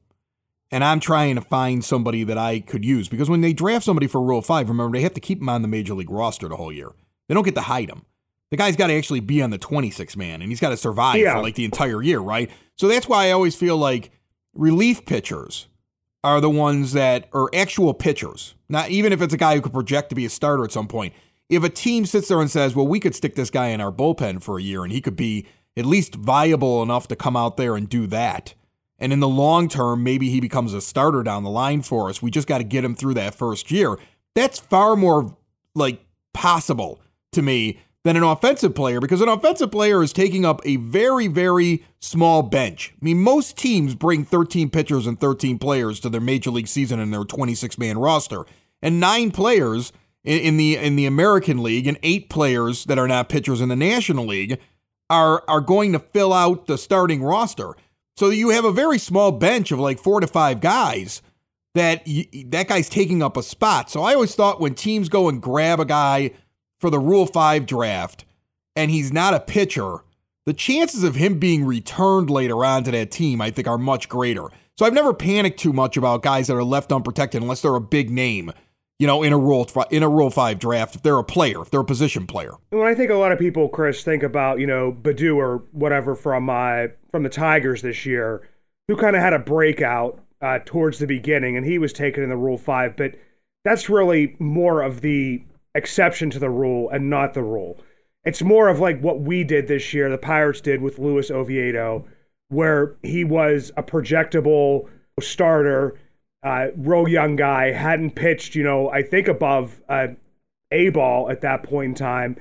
and 0.74 0.84
I'm 0.84 1.00
trying 1.00 1.36
to 1.36 1.42
find 1.42 1.86
somebody 1.86 2.24
that 2.24 2.38
I 2.40 2.60
could 2.60 2.84
use, 2.84 3.08
because 3.08 3.30
when 3.30 3.42
they 3.42 3.54
draft 3.54 3.86
somebody 3.86 4.08
for 4.08 4.20
Rule 4.20 4.42
Five, 4.42 4.70
remember 4.70 4.98
they 4.98 5.04
have 5.04 5.14
to 5.14 5.22
keep 5.22 5.38
them 5.38 5.48
on 5.48 5.62
the 5.62 5.68
major 5.68 5.94
league 5.94 6.10
roster 6.10 6.50
the 6.50 6.56
whole 6.56 6.74
year. 6.74 6.90
They 7.28 7.36
don't 7.36 7.44
get 7.44 7.54
to 7.56 7.62
hide 7.62 7.90
them. 7.90 8.08
The 8.50 8.58
guy's 8.58 8.76
got 8.76 8.88
to 8.88 8.94
actually 8.94 9.20
be 9.20 9.44
on 9.44 9.52
the 9.52 9.60
26 9.60 10.18
man, 10.18 10.42
and 10.42 10.52
he's 10.52 10.60
got 10.60 10.70
to 10.70 10.78
survive 10.78 11.18
yeah. 11.18 11.36
for 11.36 11.44
like 11.44 11.54
the 11.54 11.64
entire 11.64 12.02
year, 12.02 12.20
right? 12.20 12.50
So 12.76 12.88
that's 12.88 13.08
why 13.08 13.28
I 13.28 13.32
always 13.32 13.56
feel 13.56 13.78
like 13.78 14.12
relief 14.56 15.06
pitchers 15.06 15.68
are 16.24 16.42
the 16.42 16.50
ones 16.50 16.94
that 16.94 17.30
are 17.34 17.52
actual 17.54 17.94
pitchers. 17.94 18.56
Not 18.68 18.90
even 18.90 19.14
if 19.14 19.22
it's 19.22 19.34
a 19.34 19.38
guy 19.38 19.54
who 19.54 19.62
could 19.62 19.74
project 19.74 20.10
to 20.10 20.16
be 20.16 20.26
a 20.26 20.30
starter 20.30 20.64
at 20.64 20.72
some 20.72 20.88
point. 20.88 21.14
If 21.50 21.64
a 21.64 21.70
team 21.70 22.08
sits 22.08 22.30
there 22.30 22.42
and 22.42 22.50
says, 22.50 22.76
"Well, 22.76 22.88
we 22.88 23.00
could 23.00 23.14
stick 23.14 23.36
this 23.36 23.52
guy 23.52 23.68
in 23.68 23.80
our 23.80 23.92
bullpen 23.92 24.42
for 24.42 24.58
a 24.58 24.64
year 24.64 24.84
and 24.84 24.92
he 24.92 25.02
could 25.02 25.16
be 25.16 25.46
at 25.78 25.86
least 25.86 26.16
viable 26.16 26.82
enough 26.82 27.08
to 27.10 27.16
come 27.16 27.36
out 27.36 27.58
there 27.58 27.76
and 27.76 27.88
do 27.88 28.08
that." 28.08 28.56
And 29.04 29.12
in 29.12 29.20
the 29.20 29.28
long 29.28 29.68
term, 29.68 30.02
maybe 30.02 30.30
he 30.30 30.40
becomes 30.40 30.74
a 30.74 30.80
starter 30.80 31.24
down 31.24 31.44
the 31.44 31.50
line 31.50 31.82
for 31.82 32.08
us. 32.08 32.22
We 32.22 32.32
just 32.32 32.48
got 32.48 32.60
to 32.60 32.64
get 32.64 32.86
him 32.86 32.96
through 32.96 33.16
that 33.16 33.36
first 33.36 33.70
year. 33.70 33.98
That's 34.34 34.60
far 34.60 34.96
more 34.96 35.36
like 35.76 36.06
possible 36.34 37.02
to 37.34 37.42
me 37.42 37.82
than 38.06 38.16
an 38.16 38.24
offensive 38.24 38.74
player 38.74 39.02
because 39.02 39.20
an 39.20 39.28
offensive 39.28 39.72
player 39.72 40.02
is 40.04 40.14
taking 40.14 40.46
up 40.46 40.62
a 40.64 40.78
very, 40.78 41.28
very 41.28 41.84
small 42.00 42.44
bench. 42.44 42.94
I 42.94 43.04
mean, 43.04 43.20
most 43.20 43.58
teams 43.58 43.94
bring 43.94 44.24
13 44.24 44.70
pitchers 44.70 45.06
and 45.06 45.20
13 45.20 45.60
players 45.60 46.00
to 46.00 46.10
their 46.10 46.22
major 46.22 46.50
league 46.50 46.70
season 46.70 47.02
in 47.02 47.12
their 47.12 47.26
26 47.26 47.78
man 47.78 47.98
roster, 47.98 48.46
and 48.82 49.02
nine 49.02 49.32
players 49.32 49.92
in, 50.24 50.56
the 50.56 50.78
in 50.78 50.96
the 50.96 51.08
American 51.08 51.62
League 51.62 51.88
and 51.88 52.00
eight 52.04 52.30
players 52.30 52.86
that 52.86 52.98
are 52.98 53.10
not 53.10 53.28
pitchers 53.28 53.60
in 53.60 53.68
the 53.68 53.76
National 53.76 54.26
League 54.26 54.62
are 55.10 55.44
are 55.50 55.60
going 55.60 55.92
to 55.92 56.00
fill 56.00 56.32
out 56.32 56.68
the 56.68 56.78
starting 56.78 57.22
roster. 57.22 57.76
So 58.16 58.30
you 58.30 58.50
have 58.50 58.66
a 58.66 58.72
very 58.72 59.00
small 59.00 59.32
bench 59.32 59.72
of 59.72 59.80
like 59.80 60.00
four 60.00 60.20
to 60.20 60.28
five 60.28 60.62
guys 60.62 61.22
that 61.74 62.06
that 62.48 62.68
guy's 62.68 62.90
taking 62.90 63.24
up 63.24 63.38
a 63.38 63.44
spot. 63.44 63.90
So 63.90 64.04
I 64.04 64.14
always 64.14 64.36
thought 64.36 64.62
when 64.62 64.76
teams 64.76 65.10
go 65.10 65.30
and 65.30 65.42
grab 65.42 65.80
a 65.80 65.86
guy 65.86 66.32
for 66.80 66.90
the 66.90 67.00
Rule 67.00 67.26
5 67.26 67.66
draft 67.66 68.26
and 68.76 68.92
he's 68.92 69.12
not 69.12 69.34
a 69.34 69.40
pitcher, 69.40 70.00
the 70.46 70.54
chances 70.54 71.04
of 71.04 71.16
him 71.16 71.40
being 71.40 71.66
returned 71.66 72.30
later 72.30 72.64
on 72.64 72.84
to 72.84 72.92
that 72.92 73.12
team 73.12 73.42
I 73.42 73.50
think 73.50 73.68
are 73.68 73.78
much 73.78 74.10
greater. 74.10 74.48
So 74.78 74.86
I've 74.86 74.94
never 74.94 75.14
panicked 75.14 75.60
too 75.60 75.74
much 75.74 75.98
about 75.98 76.24
guys 76.24 76.48
that 76.48 76.56
are 76.56 76.64
left 76.64 76.92
unprotected 76.92 77.42
unless 77.42 77.62
they're 77.62 77.76
a 77.76 77.82
big 77.82 78.10
name 78.10 78.52
you 79.00 79.08
know, 79.08 79.24
in 79.24 79.34
a 79.34 79.38
rule 79.38 79.68
in 79.92 80.04
a 80.04 80.10
rule 80.10 80.30
five 80.30 80.60
draft 80.60 80.96
if 80.96 81.02
they're 81.02 81.18
a 81.18 81.24
player, 81.24 81.62
if 81.62 81.72
they're 81.72 81.82
a 81.82 81.86
position 81.86 82.28
player. 82.28 82.54
When 82.70 82.88
I 82.88 82.96
think 82.96 83.10
a 83.10 83.16
lot 83.16 83.32
of 83.32 83.40
people, 83.40 83.68
Chris, 83.70 84.04
think 84.04 84.24
about 84.24 84.60
you 84.60 84.68
know 84.68 84.92
Baddoo 84.92 85.36
or 85.36 85.64
whatever 85.72 86.16
from 86.16 86.50
uh, 86.50 86.88
from 87.12 87.24
the 87.24 87.30
Tigers 87.30 87.82
this 87.82 88.06
year, 88.06 88.48
who 88.88 88.96
kind 88.96 89.16
of 89.16 89.22
had 89.22 89.34
a 89.34 89.40
breakout 89.40 90.20
uh, 90.42 90.60
towards 90.66 91.00
the 91.00 91.08
beginning, 91.08 91.58
and 91.58 91.66
he 91.66 91.78
was 91.78 91.94
taken 91.94 92.24
in 92.24 92.30
the 92.30 92.38
rule 92.38 92.58
five, 92.58 92.96
but 92.96 93.16
that's 93.64 93.90
really 93.90 94.36
more 94.40 94.82
of 94.82 95.02
the 95.02 95.42
exception 95.76 96.30
to 96.30 96.40
the 96.40 96.50
rule 96.50 96.90
and 96.90 97.10
not 97.10 97.34
the 97.34 97.44
rule. 97.44 97.80
It's 98.26 98.42
more 98.42 98.68
of 98.68 98.80
like 98.80 99.02
what 99.02 99.22
we 99.22 99.44
did 99.44 99.68
this 99.68 99.94
year, 99.94 100.10
the 100.10 100.18
Pirates 100.18 100.62
did 100.62 100.82
with 100.82 101.00
Luis 101.00 101.32
Oviedo, 101.32 102.06
where 102.50 102.96
he 103.04 103.24
was 103.24 103.72
a 103.76 103.84
projectable 103.84 104.88
starter 105.20 106.00
uh, 106.44 106.68
real 106.76 107.08
young 107.08 107.36
guy, 107.36 107.72
hadn't 107.72 108.16
pitched, 108.16 108.56
you 108.56 108.64
know, 108.64 108.90
I 108.90 109.02
think 109.02 109.28
above 109.28 109.82
uh, 109.88 110.08
A 110.72 110.90
ball 110.90 111.30
at 111.30 111.42
that 111.42 111.64
point 111.64 111.90
in 111.90 111.96
time, 111.96 112.36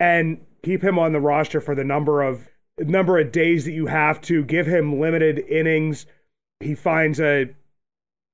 and 0.00 0.40
keep 0.62 0.82
him 0.82 0.98
on 0.98 1.12
the 1.12 1.20
roster 1.20 1.60
for 1.60 1.74
the 1.74 1.84
number 1.84 2.22
of 2.22 2.48
number 2.78 3.18
of 3.18 3.30
days 3.30 3.64
that 3.64 3.72
you 3.72 3.86
have 3.86 4.20
to 4.22 4.42
give 4.44 4.66
him 4.66 4.98
limited 4.98 5.38
innings. 5.48 6.06
He 6.60 6.74
finds 6.74 7.20
a 7.20 7.54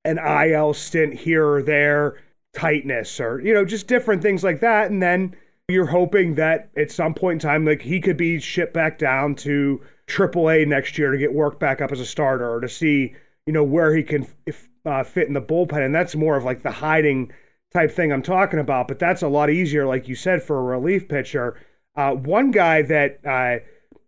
an 0.04 0.18
IL 0.18 0.72
stint 0.72 1.14
here 1.14 1.46
or 1.46 1.62
there, 1.62 2.16
tightness 2.54 3.20
or 3.20 3.40
you 3.40 3.52
know 3.52 3.64
just 3.64 3.88
different 3.88 4.22
things 4.22 4.44
like 4.44 4.60
that, 4.60 4.90
and 4.90 5.02
then 5.02 5.34
you're 5.68 5.86
hoping 5.86 6.34
that 6.36 6.70
at 6.76 6.90
some 6.90 7.14
point 7.14 7.42
in 7.42 7.48
time, 7.48 7.64
like 7.64 7.82
he 7.82 8.00
could 8.00 8.16
be 8.16 8.38
shipped 8.38 8.74
back 8.74 8.98
down 8.98 9.34
to 9.36 9.80
AAA 10.06 10.66
next 10.66 10.98
year 10.98 11.10
to 11.10 11.18
get 11.18 11.32
worked 11.32 11.60
back 11.60 11.80
up 11.80 11.92
as 11.92 12.00
a 12.00 12.06
starter 12.06 12.48
or 12.48 12.60
to 12.60 12.68
see 12.68 13.14
you 13.46 13.52
know 13.52 13.64
where 13.64 13.94
he 13.94 14.02
can 14.02 14.26
if 14.46 14.68
uh, 14.84 15.02
fit 15.02 15.28
in 15.28 15.34
the 15.34 15.42
bullpen, 15.42 15.84
and 15.84 15.94
that's 15.94 16.14
more 16.14 16.36
of 16.36 16.44
like 16.44 16.62
the 16.62 16.70
hiding 16.70 17.32
type 17.72 17.90
thing 17.90 18.12
I'm 18.12 18.22
talking 18.22 18.58
about. 18.58 18.88
But 18.88 18.98
that's 18.98 19.22
a 19.22 19.28
lot 19.28 19.50
easier, 19.50 19.86
like 19.86 20.08
you 20.08 20.14
said, 20.14 20.42
for 20.42 20.58
a 20.58 20.78
relief 20.78 21.08
pitcher. 21.08 21.58
Uh, 21.96 22.12
one 22.12 22.50
guy 22.50 22.82
that 22.82 23.20
uh, 23.24 23.64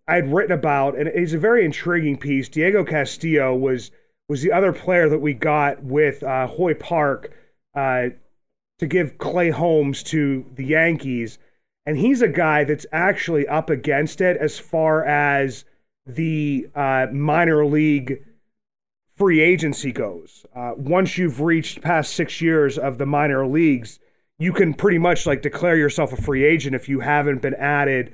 I 0.08 0.14
had 0.14 0.32
written 0.32 0.52
about, 0.52 0.96
and 0.96 1.08
he's 1.08 1.34
a 1.34 1.38
very 1.38 1.64
intriguing 1.64 2.18
piece. 2.18 2.48
Diego 2.48 2.84
Castillo 2.84 3.54
was 3.54 3.90
was 4.28 4.42
the 4.42 4.52
other 4.52 4.72
player 4.72 5.08
that 5.08 5.18
we 5.18 5.34
got 5.34 5.82
with 5.82 6.22
uh, 6.22 6.46
Hoy 6.46 6.74
Park 6.74 7.36
uh, 7.74 8.08
to 8.78 8.86
give 8.86 9.18
Clay 9.18 9.50
Holmes 9.50 10.02
to 10.04 10.46
the 10.54 10.64
Yankees, 10.64 11.38
and 11.84 11.98
he's 11.98 12.22
a 12.22 12.28
guy 12.28 12.64
that's 12.64 12.86
actually 12.92 13.46
up 13.46 13.68
against 13.68 14.20
it 14.20 14.36
as 14.36 14.58
far 14.58 15.04
as 15.04 15.64
the 16.06 16.68
uh, 16.74 17.06
minor 17.12 17.64
league 17.64 18.24
free 19.14 19.40
agency 19.40 19.92
goes. 19.92 20.46
Uh, 20.54 20.72
once 20.76 21.18
you've 21.18 21.40
reached 21.40 21.82
past 21.82 22.14
six 22.14 22.40
years 22.40 22.78
of 22.78 22.98
the 22.98 23.06
minor 23.06 23.46
leagues, 23.46 23.98
you 24.38 24.52
can 24.52 24.74
pretty 24.74 24.98
much 24.98 25.26
like 25.26 25.42
declare 25.42 25.76
yourself 25.76 26.12
a 26.12 26.20
free 26.20 26.44
agent 26.44 26.74
if 26.74 26.88
you 26.88 27.00
haven't 27.00 27.42
been 27.42 27.54
added 27.54 28.12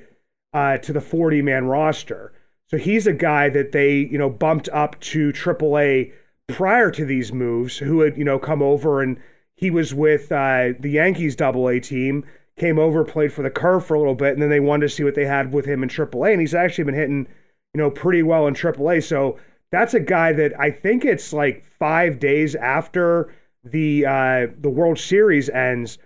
uh, 0.52 0.78
to 0.78 0.92
the 0.92 1.00
40 1.00 1.42
man 1.42 1.66
roster. 1.66 2.32
So 2.66 2.76
he's 2.76 3.06
a 3.06 3.12
guy 3.12 3.48
that 3.48 3.72
they, 3.72 3.96
you 3.96 4.18
know, 4.18 4.28
bumped 4.28 4.68
up 4.70 5.00
to 5.00 5.32
AAA 5.32 6.12
prior 6.48 6.90
to 6.90 7.04
these 7.04 7.32
moves, 7.32 7.78
who 7.78 8.00
had, 8.00 8.16
you 8.18 8.24
know, 8.24 8.38
come 8.38 8.62
over 8.62 9.00
and 9.00 9.18
he 9.54 9.70
was 9.70 9.94
with 9.94 10.30
uh, 10.30 10.70
the 10.78 10.90
Yankees 10.90 11.40
AA 11.40 11.78
team, 11.82 12.24
came 12.58 12.78
over, 12.78 13.04
played 13.04 13.32
for 13.32 13.42
the 13.42 13.50
Curve 13.50 13.86
for 13.86 13.94
a 13.94 13.98
little 13.98 14.14
bit, 14.14 14.34
and 14.34 14.42
then 14.42 14.50
they 14.50 14.60
wanted 14.60 14.88
to 14.88 14.94
see 14.94 15.04
what 15.04 15.14
they 15.14 15.26
had 15.26 15.52
with 15.52 15.64
him 15.64 15.82
in 15.82 15.88
AAA. 15.88 16.32
And 16.32 16.40
he's 16.40 16.54
actually 16.54 16.84
been 16.84 16.94
hitting, 16.94 17.26
you 17.74 17.78
know, 17.78 17.90
pretty 17.90 18.22
well 18.22 18.46
in 18.46 18.54
AAA. 18.54 19.02
So 19.02 19.38
that's 19.70 19.94
a 19.94 20.00
guy 20.00 20.32
that 20.32 20.58
I 20.58 20.70
think 20.70 21.04
it's 21.04 21.32
like 21.32 21.64
five 21.78 22.18
days 22.18 22.54
after 22.54 23.32
the 23.64 24.06
uh, 24.06 24.46
the 24.58 24.70
World 24.70 24.98
Series 24.98 25.48
ends 25.48 25.98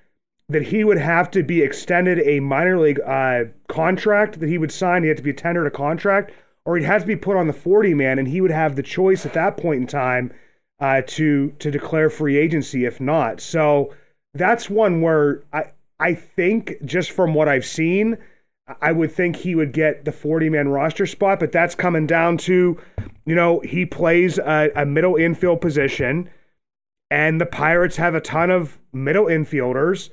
that 0.48 0.64
he 0.64 0.84
would 0.84 0.98
have 0.98 1.30
to 1.30 1.42
be 1.42 1.62
extended 1.62 2.18
a 2.20 2.40
minor 2.40 2.78
league 2.78 3.00
uh, 3.00 3.44
contract 3.68 4.40
that 4.40 4.48
he 4.48 4.58
would 4.58 4.72
sign. 4.72 5.02
He 5.02 5.08
had 5.08 5.16
to 5.16 5.22
be 5.22 5.32
tendered 5.32 5.66
a 5.66 5.70
contract, 5.70 6.32
or 6.64 6.76
he'd 6.76 6.84
have 6.84 7.02
to 7.02 7.06
be 7.06 7.16
put 7.16 7.36
on 7.36 7.46
the 7.46 7.52
40 7.52 7.94
man, 7.94 8.18
and 8.18 8.28
he 8.28 8.40
would 8.40 8.50
have 8.50 8.76
the 8.76 8.82
choice 8.82 9.24
at 9.24 9.32
that 9.34 9.56
point 9.56 9.80
in 9.80 9.86
time 9.86 10.32
uh, 10.80 11.02
to 11.06 11.50
to 11.58 11.70
declare 11.70 12.10
free 12.10 12.36
agency 12.36 12.84
if 12.84 13.00
not. 13.00 13.40
So 13.40 13.94
that's 14.34 14.68
one 14.68 15.00
where 15.00 15.42
I 15.52 15.72
I 16.00 16.14
think 16.14 16.84
just 16.84 17.12
from 17.12 17.34
what 17.34 17.48
I've 17.48 17.66
seen 17.66 18.18
I 18.80 18.92
would 18.92 19.12
think 19.12 19.36
he 19.36 19.54
would 19.54 19.72
get 19.72 20.04
the 20.04 20.12
40 20.12 20.48
man 20.48 20.68
roster 20.68 21.06
spot, 21.06 21.40
but 21.40 21.52
that's 21.52 21.74
coming 21.74 22.06
down 22.06 22.36
to, 22.38 22.78
you 23.24 23.34
know, 23.34 23.60
he 23.60 23.86
plays 23.86 24.38
a, 24.38 24.70
a, 24.74 24.84
middle 24.84 25.16
infield 25.16 25.60
position, 25.60 26.28
and 27.10 27.40
the 27.40 27.46
Pirates 27.46 27.96
have 27.96 28.14
a 28.14 28.20
ton 28.20 28.50
of 28.50 28.80
middle 28.92 29.26
infielders. 29.26 30.10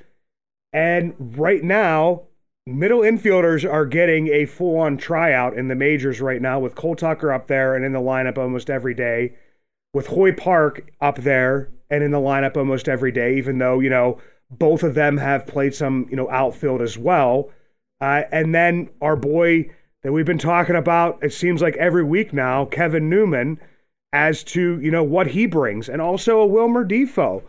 And 0.72 1.14
right 1.36 1.64
now, 1.64 2.22
middle 2.66 3.00
infielders 3.00 3.70
are 3.70 3.86
getting 3.86 4.28
a 4.28 4.46
full 4.46 4.78
on 4.78 4.96
tryout 4.96 5.56
in 5.56 5.68
the 5.68 5.74
majors 5.74 6.20
right 6.20 6.40
now 6.40 6.60
with 6.60 6.74
Cole 6.74 6.94
Tucker 6.94 7.32
up 7.32 7.48
there 7.48 7.74
and 7.74 7.84
in 7.84 7.92
the 7.92 8.00
lineup 8.00 8.38
almost 8.38 8.70
every 8.70 8.94
day, 8.94 9.34
with 9.92 10.08
Hoy 10.08 10.32
Park 10.32 10.90
up 11.00 11.18
there 11.18 11.70
and 11.90 12.04
in 12.04 12.12
the 12.12 12.18
lineup 12.18 12.56
almost 12.56 12.88
every 12.88 13.10
day, 13.10 13.36
even 13.36 13.58
though, 13.58 13.80
you 13.80 13.90
know, 13.90 14.18
both 14.50 14.82
of 14.82 14.94
them 14.94 15.16
have 15.16 15.46
played 15.46 15.74
some, 15.74 16.06
you 16.10 16.16
know, 16.16 16.30
outfield 16.30 16.80
as 16.80 16.96
well. 16.96 17.50
Uh, 18.00 18.22
and 18.32 18.54
then 18.54 18.88
our 19.00 19.16
boy 19.16 19.68
that 20.02 20.12
we've 20.12 20.26
been 20.26 20.38
talking 20.38 20.76
about, 20.76 21.22
it 21.22 21.32
seems 21.32 21.60
like 21.60 21.76
every 21.76 22.04
week 22.04 22.32
now, 22.32 22.64
Kevin 22.64 23.08
Newman, 23.10 23.60
as 24.12 24.42
to 24.42 24.80
you 24.80 24.90
know 24.90 25.04
what 25.04 25.28
he 25.28 25.46
brings, 25.46 25.88
and 25.88 26.00
also 26.02 26.40
a 26.40 26.46
Wilmer 26.46 26.84
Difo, 26.84 27.42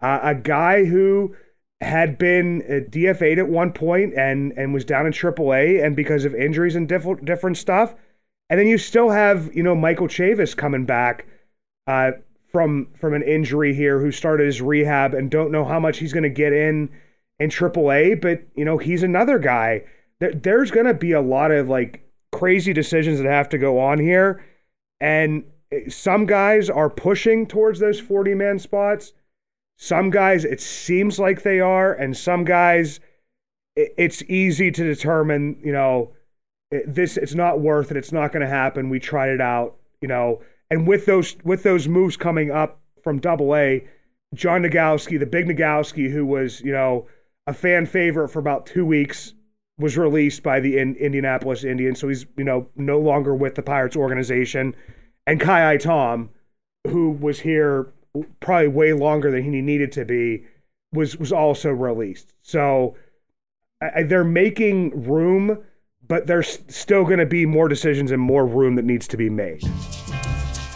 uh, 0.00 0.20
a 0.22 0.34
guy 0.34 0.84
who 0.84 1.34
had 1.80 2.18
been 2.18 2.62
uh, 2.62 2.88
DFA'd 2.88 3.38
at 3.38 3.48
one 3.48 3.72
point 3.72 4.14
and 4.14 4.52
and 4.56 4.72
was 4.72 4.84
down 4.84 5.06
in 5.06 5.12
AAA, 5.12 5.84
and 5.84 5.96
because 5.96 6.24
of 6.24 6.34
injuries 6.34 6.76
and 6.76 6.88
diff- 6.88 7.24
different 7.24 7.56
stuff, 7.56 7.94
and 8.48 8.60
then 8.60 8.66
you 8.66 8.78
still 8.78 9.10
have 9.10 9.54
you 9.54 9.62
know 9.62 9.74
Michael 9.74 10.08
Chavis 10.08 10.56
coming 10.56 10.84
back 10.84 11.26
uh, 11.86 12.12
from 12.48 12.88
from 12.94 13.14
an 13.14 13.22
injury 13.22 13.74
here, 13.74 13.98
who 13.98 14.12
started 14.12 14.46
his 14.46 14.62
rehab 14.62 15.14
and 15.14 15.30
don't 15.30 15.50
know 15.50 15.64
how 15.64 15.80
much 15.80 15.98
he's 15.98 16.12
going 16.12 16.22
to 16.22 16.28
get 16.28 16.52
in 16.52 16.90
in 17.40 17.50
AAA, 17.50 18.20
but 18.20 18.42
you 18.54 18.64
know 18.64 18.78
he's 18.78 19.02
another 19.02 19.38
guy 19.38 19.82
there, 20.24 20.32
there's 20.32 20.70
going 20.70 20.86
to 20.86 20.94
be 20.94 21.12
a 21.12 21.20
lot 21.20 21.50
of 21.50 21.68
like 21.68 22.08
crazy 22.32 22.72
decisions 22.72 23.18
that 23.18 23.26
have 23.26 23.48
to 23.50 23.58
go 23.58 23.78
on 23.78 23.98
here. 23.98 24.42
And 25.00 25.44
eh, 25.70 25.88
some 25.88 26.26
guys 26.26 26.70
are 26.70 26.88
pushing 26.88 27.46
towards 27.46 27.78
those 27.80 28.00
40 28.00 28.34
man 28.34 28.58
spots. 28.58 29.12
Some 29.76 30.10
guys, 30.10 30.44
it 30.44 30.60
seems 30.60 31.18
like 31.18 31.42
they 31.42 31.60
are. 31.60 31.92
And 31.92 32.16
some 32.16 32.44
guys, 32.44 33.00
it's 33.76 34.22
easy 34.22 34.70
to 34.70 34.82
determine, 34.82 35.60
you 35.62 35.72
know, 35.72 36.12
eh, 36.72 36.80
this 36.86 37.16
it's 37.16 37.34
not 37.34 37.60
worth 37.60 37.90
it. 37.90 37.96
It's 37.96 38.12
not 38.12 38.32
going 38.32 38.42
to 38.42 38.48
happen. 38.48 38.88
We 38.88 39.00
tried 39.00 39.30
it 39.30 39.40
out, 39.40 39.76
you 40.00 40.08
know. 40.08 40.40
And 40.70 40.88
with 40.88 41.04
those 41.06 41.36
with 41.44 41.62
those 41.62 41.86
moves 41.86 42.16
coming 42.16 42.50
up 42.50 42.80
from 43.02 43.18
Double 43.18 43.54
A, 43.54 43.86
John 44.32 44.62
Nogowski, 44.62 45.18
the 45.18 45.26
big 45.26 45.46
Nogowski, 45.46 46.10
who 46.10 46.24
was 46.24 46.62
you 46.62 46.72
know 46.72 47.06
a 47.46 47.52
fan 47.52 47.84
favorite 47.84 48.28
for 48.28 48.38
about 48.38 48.64
two 48.64 48.86
weeks, 48.86 49.34
was 49.78 49.96
released 49.96 50.42
by 50.42 50.60
the 50.60 50.78
in, 50.78 50.94
Indianapolis 50.96 51.64
Indians, 51.64 52.00
so 52.00 52.08
he's 52.08 52.26
you 52.36 52.44
know 52.44 52.68
no 52.76 52.98
longer 52.98 53.34
with 53.34 53.54
the 53.54 53.62
Pirates 53.62 53.96
organization. 53.96 54.74
And 55.26 55.40
Ka'ai 55.40 55.78
Tom, 55.78 56.30
who 56.86 57.10
was 57.10 57.40
here 57.40 57.92
probably 58.40 58.68
way 58.68 58.92
longer 58.92 59.30
than 59.30 59.42
he 59.42 59.60
needed 59.60 59.90
to 59.92 60.04
be, 60.04 60.44
was 60.92 61.16
was 61.16 61.32
also 61.32 61.70
released. 61.70 62.34
So 62.42 62.96
I, 63.80 64.04
they're 64.04 64.24
making 64.24 65.04
room, 65.04 65.58
but 66.06 66.26
there's 66.26 66.60
still 66.68 67.04
going 67.04 67.18
to 67.18 67.26
be 67.26 67.46
more 67.46 67.68
decisions 67.68 68.10
and 68.10 68.20
more 68.20 68.46
room 68.46 68.76
that 68.76 68.84
needs 68.84 69.08
to 69.08 69.16
be 69.16 69.28
made. 69.28 69.62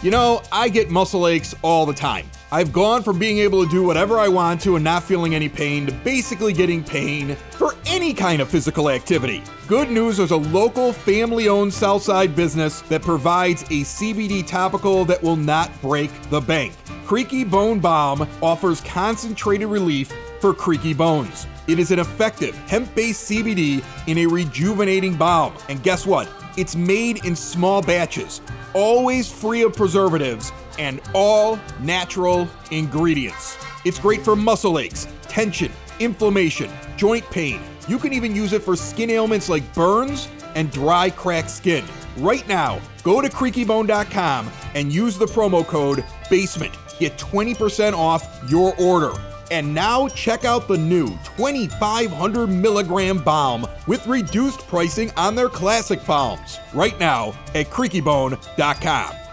You 0.01 0.11
know, 0.11 0.41
I 0.51 0.69
get 0.69 0.89
muscle 0.89 1.27
aches 1.27 1.53
all 1.61 1.85
the 1.85 1.93
time. 1.93 2.25
I've 2.51 2.73
gone 2.73 3.03
from 3.03 3.19
being 3.19 3.37
able 3.37 3.63
to 3.63 3.69
do 3.69 3.83
whatever 3.83 4.17
I 4.17 4.27
want 4.27 4.59
to 4.61 4.75
and 4.75 4.83
not 4.83 5.03
feeling 5.03 5.35
any 5.35 5.47
pain 5.47 5.85
to 5.85 5.91
basically 5.91 6.51
getting 6.51 6.83
pain 6.83 7.35
for 7.51 7.75
any 7.85 8.11
kind 8.11 8.41
of 8.41 8.49
physical 8.49 8.89
activity. 8.89 9.43
Good 9.67 9.91
news 9.91 10.17
there's 10.17 10.31
a 10.31 10.37
local 10.37 10.91
family 10.91 11.47
owned 11.47 11.71
Southside 11.71 12.35
business 12.35 12.81
that 12.83 13.03
provides 13.03 13.61
a 13.63 13.83
CBD 13.83 14.47
topical 14.47 15.05
that 15.05 15.21
will 15.21 15.35
not 15.35 15.69
break 15.79 16.11
the 16.31 16.41
bank. 16.41 16.73
Creaky 17.05 17.43
Bone 17.43 17.79
Balm 17.79 18.27
offers 18.41 18.81
concentrated 18.81 19.67
relief 19.67 20.11
for 20.39 20.51
creaky 20.51 20.95
bones. 20.95 21.45
It 21.67 21.77
is 21.77 21.91
an 21.91 21.99
effective 21.99 22.55
hemp 22.67 22.95
based 22.95 23.29
CBD 23.29 23.83
in 24.07 24.17
a 24.17 24.25
rejuvenating 24.25 25.15
balm. 25.15 25.53
And 25.69 25.83
guess 25.83 26.07
what? 26.07 26.27
It's 26.57 26.75
made 26.75 27.23
in 27.25 27.35
small 27.35 27.83
batches, 27.83 28.41
always 28.73 29.31
free 29.31 29.61
of 29.61 29.75
preservatives, 29.75 30.51
and 30.79 31.01
all 31.13 31.59
natural 31.81 32.47
ingredients. 32.71 33.57
It's 33.85 33.99
great 33.99 34.21
for 34.21 34.35
muscle 34.35 34.79
aches, 34.79 35.07
tension, 35.23 35.71
inflammation, 35.99 36.71
joint 36.95 37.29
pain. 37.29 37.59
You 37.87 37.99
can 37.99 38.13
even 38.13 38.35
use 38.35 38.53
it 38.53 38.63
for 38.63 38.75
skin 38.75 39.11
ailments 39.11 39.49
like 39.49 39.73
burns 39.75 40.27
and 40.55 40.71
dry, 40.71 41.09
cracked 41.11 41.51
skin. 41.51 41.85
Right 42.17 42.47
now, 42.47 42.81
go 43.03 43.21
to 43.21 43.29
creakybone.com 43.29 44.49
and 44.73 44.91
use 44.91 45.17
the 45.17 45.25
promo 45.25 45.65
code 45.65 46.03
BASEMENT. 46.29 46.73
Get 46.99 47.17
20% 47.17 47.93
off 47.93 48.25
your 48.49 48.73
order. 48.79 49.11
And 49.51 49.73
now 49.73 50.07
check 50.09 50.45
out 50.45 50.67
the 50.67 50.77
new 50.77 51.07
2500 51.37 52.47
milligram 52.47 53.17
balm 53.23 53.65
with 53.87 54.05
reduced 54.05 54.59
pricing 54.67 55.11
on 55.17 55.33
their 55.33 55.49
classic 55.49 56.05
balms 56.05 56.59
right 56.73 56.97
now 56.99 57.29
at 57.55 57.67
creakybone.com. 57.71 59.28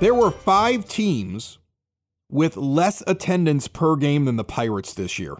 There 0.00 0.14
were 0.14 0.30
five 0.30 0.86
teams 0.88 1.58
with 2.30 2.56
less 2.56 3.02
attendance 3.08 3.66
per 3.66 3.96
game 3.96 4.26
than 4.26 4.36
the 4.36 4.44
Pirates 4.44 4.94
this 4.94 5.18
year. 5.18 5.36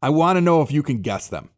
I 0.00 0.10
want 0.10 0.36
to 0.36 0.40
know 0.40 0.62
if 0.62 0.70
you 0.70 0.82
can 0.82 1.02
guess 1.02 1.26
them. 1.26 1.50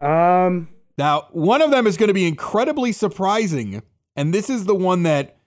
Um, 0.00 0.68
Now, 0.96 1.26
one 1.32 1.62
of 1.62 1.72
them 1.72 1.86
is 1.86 1.96
going 1.96 2.08
to 2.08 2.14
be 2.14 2.28
incredibly 2.28 2.92
surprising, 2.92 3.82
and 4.14 4.32
this 4.32 4.48
is 4.48 4.66
the 4.66 4.74
one 4.74 5.02
that 5.02 5.38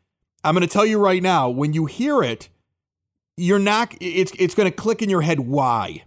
I'm 0.43 0.53
going 0.53 0.67
to 0.67 0.71
tell 0.71 0.85
you 0.85 0.99
right 0.99 1.23
now. 1.23 1.49
When 1.49 1.71
you 1.73 1.85
hear 1.85 2.23
it, 2.23 2.49
you're 3.37 3.59
not. 3.59 3.95
It's 4.01 4.33
it's 4.37 4.55
going 4.55 4.69
to 4.69 4.75
click 4.75 5.01
in 5.01 5.09
your 5.09 5.21
head 5.21 5.39
why. 5.41 6.03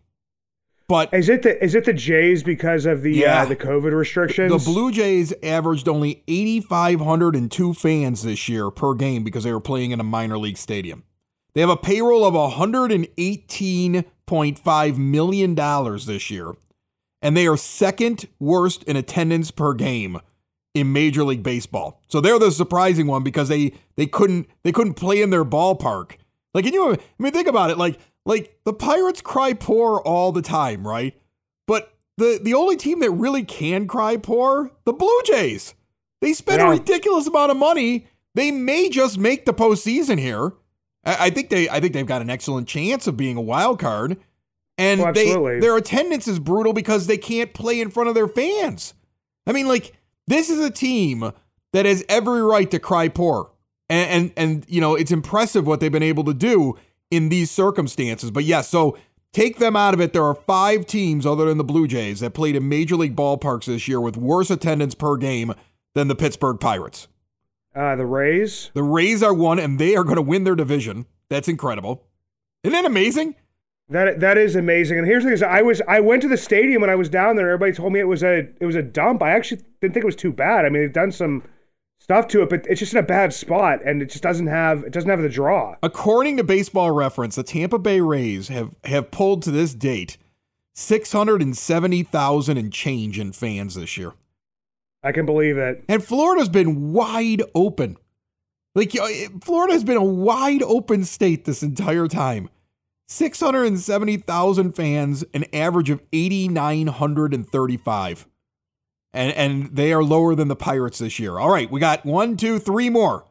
But 0.92 1.08
is 1.14 1.30
it 1.30 1.40
the 1.40 1.64
is 1.64 1.74
it 1.74 1.86
the 1.86 1.94
Jays 1.94 2.42
because 2.42 2.84
of 2.84 3.00
the 3.00 3.14
Yeah. 3.14 3.44
uh, 3.44 3.46
the 3.46 3.56
COVID 3.56 3.96
restrictions? 3.96 4.52
the 4.52 4.58
Blue 4.70 4.92
Jays 4.92 5.32
averaged 5.42 5.88
only 5.88 6.22
8,502 6.28 7.72
fans 7.72 8.22
this 8.22 8.46
year 8.46 8.70
per 8.70 8.92
game 8.92 9.24
because 9.24 9.44
they 9.44 9.52
were 9.52 9.60
playing 9.60 9.92
in 9.92 10.00
a 10.00 10.04
minor 10.04 10.36
league 10.36 10.58
stadium. 10.58 11.04
They 11.54 11.62
have 11.62 11.70
a 11.70 11.78
payroll 11.78 12.26
of 12.26 12.34
118.5 12.34 14.98
million 14.98 15.54
dollars 15.54 16.04
this 16.04 16.30
year, 16.30 16.52
and 17.22 17.34
they 17.34 17.46
are 17.46 17.56
second 17.56 18.26
worst 18.38 18.84
in 18.84 18.96
attendance 18.96 19.50
per 19.50 19.72
game 19.72 20.18
in 20.74 20.92
Major 20.92 21.24
League 21.24 21.42
Baseball. 21.42 22.02
So 22.08 22.20
they're 22.20 22.38
the 22.38 22.50
surprising 22.50 23.06
one 23.06 23.22
because 23.22 23.48
they 23.48 23.72
they 23.96 24.06
couldn't 24.06 24.46
they 24.62 24.72
couldn't 24.72 24.94
play 24.94 25.22
in 25.22 25.30
their 25.30 25.46
ballpark. 25.46 26.16
Like 26.52 26.66
can 26.66 26.74
you 26.74 26.92
I 26.92 26.98
mean 27.18 27.32
think 27.32 27.48
about 27.48 27.70
it 27.70 27.78
like 27.78 27.98
like 28.24 28.58
the 28.64 28.72
Pirates 28.72 29.20
cry 29.20 29.52
poor 29.52 30.00
all 30.00 30.32
the 30.32 30.42
time, 30.42 30.86
right? 30.86 31.18
But 31.66 31.94
the 32.18 32.40
the 32.42 32.54
only 32.54 32.76
team 32.76 33.00
that 33.00 33.10
really 33.10 33.44
can 33.44 33.86
cry 33.86 34.16
poor, 34.16 34.70
the 34.84 34.92
Blue 34.92 35.20
Jays. 35.24 35.74
They 36.20 36.32
spend 36.32 36.60
a 36.68 36.70
ridiculous 36.70 37.26
amount 37.26 37.50
of 37.50 37.56
money. 37.56 38.06
They 38.34 38.50
may 38.50 38.88
just 38.88 39.18
make 39.18 39.44
the 39.44 39.52
postseason 39.54 40.18
here. 40.18 40.52
I, 41.04 41.26
I 41.26 41.30
think 41.30 41.50
they 41.50 41.68
I 41.68 41.80
think 41.80 41.92
they've 41.92 42.06
got 42.06 42.22
an 42.22 42.30
excellent 42.30 42.68
chance 42.68 43.06
of 43.06 43.16
being 43.16 43.36
a 43.36 43.42
wild 43.42 43.78
card. 43.78 44.18
And 44.78 45.00
Oh, 45.00 45.12
they 45.12 45.26
their 45.60 45.76
attendance 45.76 46.26
is 46.28 46.38
brutal 46.38 46.72
because 46.72 47.06
they 47.06 47.18
can't 47.18 47.52
play 47.52 47.80
in 47.80 47.90
front 47.90 48.08
of 48.08 48.14
their 48.14 48.28
fans. 48.28 48.94
I 49.46 49.52
mean, 49.52 49.66
like 49.68 49.92
this 50.26 50.48
is 50.48 50.60
a 50.60 50.70
team 50.70 51.32
that 51.72 51.86
has 51.86 52.04
every 52.08 52.42
right 52.42 52.70
to 52.70 52.78
cry 52.78 53.08
poor, 53.08 53.50
and 53.88 54.10
and, 54.10 54.32
and 54.36 54.64
you 54.68 54.80
know 54.80 54.94
it's 54.94 55.10
impressive 55.10 55.66
what 55.66 55.80
they've 55.80 55.90
been 55.92 56.02
able 56.02 56.24
to 56.24 56.34
do 56.34 56.76
in 57.12 57.28
these 57.28 57.50
circumstances. 57.50 58.30
But 58.32 58.44
yes, 58.44 58.68
so 58.68 58.98
take 59.32 59.58
them 59.58 59.76
out 59.76 59.94
of 59.94 60.00
it. 60.00 60.12
There 60.12 60.24
are 60.24 60.34
five 60.34 60.86
teams 60.86 61.24
other 61.26 61.44
than 61.46 61.58
the 61.58 61.64
Blue 61.64 61.86
Jays 61.86 62.20
that 62.20 62.34
played 62.34 62.56
in 62.56 62.68
major 62.68 62.96
league 62.96 63.14
ballparks 63.14 63.66
this 63.66 63.86
year 63.86 64.00
with 64.00 64.16
worse 64.16 64.50
attendance 64.50 64.94
per 64.94 65.16
game 65.16 65.54
than 65.94 66.08
the 66.08 66.14
Pittsburgh 66.16 66.58
Pirates. 66.58 67.06
uh, 67.74 67.96
the 67.96 68.06
Rays. 68.06 68.70
The 68.74 68.82
Rays 68.82 69.22
are 69.22 69.32
one, 69.34 69.58
and 69.58 69.78
they 69.78 69.94
are 69.94 70.04
going 70.04 70.16
to 70.16 70.22
win 70.22 70.44
their 70.44 70.54
division. 70.54 71.06
That's 71.28 71.48
incredible. 71.48 72.02
Isn't 72.64 72.72
that 72.72 72.84
amazing? 72.84 73.36
That 73.88 74.20
that 74.20 74.38
is 74.38 74.56
amazing. 74.56 74.98
And 74.98 75.06
here's 75.06 75.22
the 75.22 75.28
thing: 75.28 75.34
is 75.34 75.42
I 75.42 75.60
was 75.60 75.82
I 75.86 76.00
went 76.00 76.22
to 76.22 76.28
the 76.28 76.36
stadium 76.36 76.80
when 76.80 76.88
I 76.90 76.94
was 76.94 77.08
down 77.10 77.36
there. 77.36 77.50
Everybody 77.50 77.72
told 77.72 77.92
me 77.92 78.00
it 78.00 78.08
was 78.08 78.22
a 78.22 78.48
it 78.60 78.64
was 78.64 78.76
a 78.76 78.82
dump. 78.82 79.22
I 79.22 79.32
actually 79.32 79.62
didn't 79.80 79.92
think 79.94 80.04
it 80.04 80.06
was 80.06 80.16
too 80.16 80.32
bad. 80.32 80.64
I 80.64 80.70
mean, 80.70 80.82
they've 80.82 80.92
done 80.92 81.12
some 81.12 81.42
stuff 82.12 82.28
to 82.28 82.42
it, 82.42 82.50
but 82.50 82.66
it's 82.68 82.78
just 82.78 82.92
in 82.92 82.98
a 82.98 83.02
bad 83.02 83.32
spot, 83.32 83.80
and 83.84 84.02
it 84.02 84.10
just 84.10 84.22
doesn't 84.22 84.48
have 84.48 84.84
it 84.84 84.92
doesn't 84.92 85.08
have 85.08 85.22
the 85.22 85.30
draw. 85.30 85.76
According 85.82 86.36
to 86.36 86.44
Baseball 86.44 86.90
Reference, 86.90 87.36
the 87.36 87.42
Tampa 87.42 87.78
Bay 87.78 88.00
Rays 88.00 88.48
have, 88.48 88.74
have 88.84 89.10
pulled 89.10 89.42
to 89.44 89.50
this 89.50 89.72
date 89.74 90.18
670,000 90.74 92.58
and 92.58 92.72
change 92.72 93.18
in 93.18 93.32
fans 93.32 93.74
this 93.74 93.96
year. 93.96 94.12
I 95.02 95.12
can 95.12 95.24
believe 95.26 95.58
it. 95.58 95.84
And 95.88 96.04
Florida's 96.04 96.48
been 96.48 96.92
wide 96.92 97.42
open. 97.54 97.96
Like 98.74 98.98
uh, 98.98 99.08
Florida 99.42 99.72
has 99.72 99.84
been 99.84 99.96
a 99.96 100.04
wide 100.04 100.62
open 100.62 101.04
state 101.04 101.44
this 101.44 101.62
entire 101.62 102.08
time. 102.08 102.50
670,000 103.08 104.72
fans, 104.72 105.24
an 105.34 105.44
average 105.52 105.90
of 105.90 106.00
8,935. 106.12 108.26
And 109.14 109.32
and 109.34 109.76
they 109.76 109.92
are 109.92 110.02
lower 110.02 110.34
than 110.34 110.48
the 110.48 110.56
Pirates 110.56 110.98
this 110.98 111.18
year. 111.18 111.38
All 111.38 111.50
right, 111.50 111.70
we 111.70 111.80
got 111.80 112.04
one, 112.06 112.36
two, 112.36 112.58
three 112.58 112.88
more. 112.90 113.24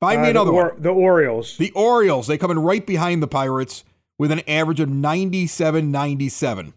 Find 0.00 0.20
me 0.22 0.28
Uh, 0.28 0.32
the 0.32 0.40
another 0.40 0.50
Or- 0.52 0.72
one. 0.72 0.82
The 0.82 0.90
Orioles. 0.90 1.56
The 1.56 1.72
Orioles, 1.72 2.26
they 2.26 2.38
come 2.38 2.50
in 2.50 2.58
right 2.60 2.84
behind 2.86 3.22
the 3.22 3.28
Pirates 3.28 3.84
with 4.18 4.30
an 4.30 4.40
average 4.46 4.80
of 4.80 4.88
97 4.88 5.90
97. 5.90 6.74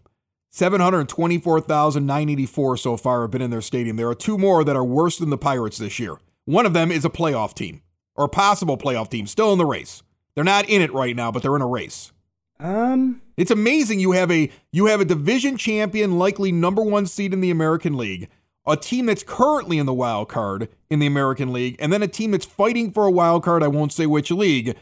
724,984 0.52 2.76
so 2.76 2.96
far 2.96 3.22
have 3.22 3.30
been 3.30 3.42
in 3.42 3.50
their 3.50 3.60
stadium. 3.60 3.96
There 3.96 4.08
are 4.08 4.14
two 4.14 4.38
more 4.38 4.64
that 4.64 4.76
are 4.76 4.84
worse 4.84 5.18
than 5.18 5.30
the 5.30 5.38
Pirates 5.38 5.78
this 5.78 5.98
year. 5.98 6.16
One 6.44 6.66
of 6.66 6.72
them 6.72 6.90
is 6.90 7.04
a 7.04 7.10
playoff 7.10 7.54
team 7.54 7.82
or 8.16 8.28
possible 8.28 8.76
playoff 8.76 9.10
team, 9.10 9.26
still 9.26 9.52
in 9.52 9.58
the 9.58 9.66
race. 9.66 10.02
They're 10.34 10.44
not 10.44 10.68
in 10.68 10.82
it 10.82 10.92
right 10.92 11.14
now, 11.16 11.30
but 11.30 11.42
they're 11.42 11.56
in 11.56 11.62
a 11.62 11.66
race. 11.66 12.12
um, 12.58 13.20
It's 13.36 13.50
amazing 13.50 14.00
you 14.00 14.12
have 14.12 14.30
a 14.30 14.50
you 14.72 14.86
have 14.86 15.00
a 15.00 15.04
division 15.04 15.56
champion, 15.56 16.18
likely 16.18 16.52
number 16.52 16.82
one 16.82 17.06
seed 17.06 17.32
in 17.32 17.40
the 17.40 17.50
American 17.50 17.96
League, 17.96 18.28
a 18.66 18.76
team 18.76 19.06
that's 19.06 19.22
currently 19.22 19.78
in 19.78 19.86
the 19.86 19.92
wild 19.94 20.28
card 20.28 20.68
in 20.90 20.98
the 20.98 21.06
American 21.06 21.52
League, 21.52 21.76
and 21.78 21.92
then 21.92 22.02
a 22.02 22.08
team 22.08 22.30
that's 22.32 22.44
fighting 22.46 22.92
for 22.92 23.06
a 23.06 23.10
wild 23.10 23.42
card. 23.42 23.62
I 23.62 23.68
won't 23.68 23.92
say 23.92 24.06
which 24.06 24.30
league, 24.30 24.76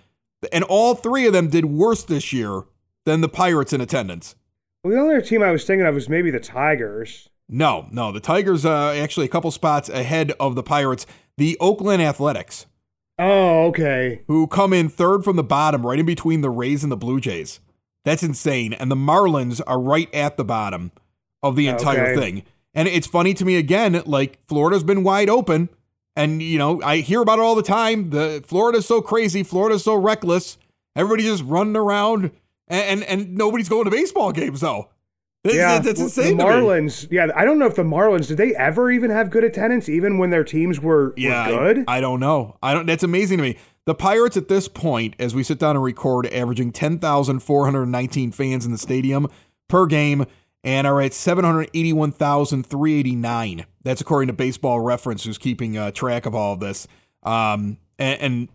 and 0.52 0.64
all 0.64 0.94
three 0.94 1.26
of 1.26 1.32
them 1.32 1.48
did 1.48 1.66
worse 1.66 2.02
this 2.04 2.32
year 2.32 2.62
than 3.06 3.20
the 3.20 3.28
Pirates 3.28 3.72
in 3.72 3.80
attendance. 3.80 4.34
well, 4.84 4.92
the 4.92 5.00
only 5.00 5.14
other 5.16 5.24
team 5.24 5.42
I 5.42 5.50
was 5.50 5.64
thinking 5.64 5.86
of 5.86 5.94
was 5.94 6.08
maybe 6.08 6.30
the 6.30 6.40
Tigers. 6.40 7.28
No, 7.48 7.86
no, 7.90 8.12
the 8.12 8.20
Tigers 8.20 8.66
uh, 8.66 8.92
actually 8.92 9.26
a 9.26 9.30
couple 9.30 9.50
spots 9.50 9.88
ahead 9.88 10.32
of 10.38 10.54
the 10.54 10.62
Pirates. 10.62 11.06
The 11.38 11.56
Oakland 11.60 12.02
Athletics, 12.02 12.66
Oh, 13.18 13.66
okay. 13.68 14.22
who 14.26 14.46
come 14.46 14.72
in 14.72 14.88
third 14.88 15.24
from 15.24 15.36
the 15.36 15.42
bottom, 15.44 15.86
right 15.86 15.98
in 15.98 16.04
between 16.06 16.40
the 16.40 16.50
Rays 16.50 16.82
and 16.82 16.92
the 16.92 16.96
Blue 16.96 17.20
Jays. 17.20 17.60
That's 18.04 18.22
insane. 18.22 18.72
And 18.72 18.90
the 18.90 18.96
Marlins 18.96 19.60
are 19.66 19.80
right 19.80 20.12
at 20.14 20.36
the 20.36 20.44
bottom 20.44 20.92
of 21.42 21.56
the 21.56 21.68
entire 21.68 22.08
Okay. 22.12 22.20
thing. 22.20 22.42
And 22.78 22.86
it's 22.86 23.08
funny 23.08 23.34
to 23.34 23.44
me 23.44 23.56
again, 23.56 24.00
like 24.06 24.38
Florida's 24.46 24.84
been 24.84 25.02
wide 25.02 25.28
open. 25.28 25.68
And, 26.14 26.40
you 26.40 26.58
know, 26.58 26.80
I 26.82 26.98
hear 26.98 27.20
about 27.22 27.40
it 27.40 27.42
all 27.42 27.56
the 27.56 27.62
time. 27.62 28.10
The 28.10 28.40
Florida's 28.46 28.86
so 28.86 29.02
crazy, 29.02 29.42
Florida's 29.42 29.82
so 29.82 29.96
reckless. 29.96 30.58
Everybody's 30.94 31.26
just 31.26 31.42
running 31.42 31.74
around 31.74 32.30
and 32.68 33.02
and, 33.02 33.04
and 33.04 33.36
nobody's 33.36 33.68
going 33.68 33.84
to 33.86 33.90
baseball 33.90 34.30
games 34.30 34.60
though. 34.60 34.90
That's, 35.42 35.56
yeah, 35.56 35.78
that's 35.80 36.00
insane. 36.00 36.36
The. 36.36 36.44
Marlins. 36.44 37.08
Yeah, 37.10 37.28
I 37.34 37.44
don't 37.44 37.58
know 37.58 37.66
if 37.66 37.74
the 37.74 37.82
Marlins 37.82 38.28
did 38.28 38.36
they 38.36 38.54
ever 38.54 38.92
even 38.92 39.10
have 39.10 39.28
good 39.30 39.42
attendance, 39.44 39.88
even 39.88 40.18
when 40.18 40.30
their 40.30 40.44
teams 40.44 40.78
were, 40.80 41.14
Yeah, 41.16 41.48
were 41.50 41.54
I- 41.54 41.58
good. 41.74 41.84
I, 41.88 42.00
don't 42.00 42.20
know. 42.20 42.58
I 42.62 42.74
don't. 42.74 42.86
That's 42.86 43.02
amazing 43.04 43.38
to 43.38 43.42
me. 43.42 43.56
The 43.86 43.94
Pirates 43.94 44.36
at 44.36 44.46
this 44.48 44.68
point, 44.68 45.14
as 45.18 45.34
we 45.34 45.42
sit 45.42 45.58
down 45.58 45.74
and 45.76 45.84
record, 45.84 46.26
averaging 46.26 46.70
ten 46.72 46.98
thousand 47.00 47.40
four 47.40 47.64
hundred 47.64 47.86
nineteen 47.86 48.30
fans 48.30 48.64
in 48.66 48.70
the 48.72 48.78
stadium 48.78 49.26
per 49.68 49.86
game, 49.86 50.26
and 50.64 50.86
are 50.86 51.00
at 51.00 51.14
seven 51.14 51.44
hundred 51.44 51.70
eighty-one 51.74 52.12
thousand 52.12 52.66
three 52.66 52.98
eighty-nine. 52.98 53.66
That's 53.82 54.00
according 54.00 54.26
to 54.28 54.32
Baseball 54.32 54.80
Reference, 54.80 55.24
who's 55.24 55.38
keeping 55.38 55.76
uh, 55.78 55.90
track 55.92 56.26
of 56.26 56.34
all 56.34 56.54
of 56.54 56.60
this. 56.60 56.86
Um, 57.22 57.78
and, 57.98 58.20
and 58.20 58.48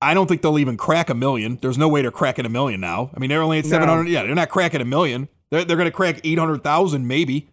I 0.00 0.14
don't 0.14 0.26
think 0.26 0.42
they'll 0.42 0.58
even 0.58 0.76
crack 0.76 1.10
a 1.10 1.14
million. 1.14 1.58
There's 1.60 1.76
no 1.78 1.88
way 1.88 2.02
they're 2.02 2.10
cracking 2.10 2.46
a 2.46 2.48
million 2.50 2.80
now. 2.80 3.10
I 3.14 3.18
mean, 3.20 3.28
they're 3.30 3.42
only 3.42 3.58
at 3.58 3.64
No. 3.64 3.70
seven 3.70 3.88
hundred. 3.88 4.08
Yeah, 4.08 4.22
they're 4.24 4.34
not 4.34 4.48
cracking 4.48 4.80
a 4.80 4.84
million. 4.84 5.28
They're 5.50 5.64
they're 5.64 5.76
going 5.76 5.88
to 5.90 5.92
crack 5.96 6.20
eight 6.24 6.38
hundred 6.38 6.62
thousand 6.62 7.06
maybe, 7.08 7.48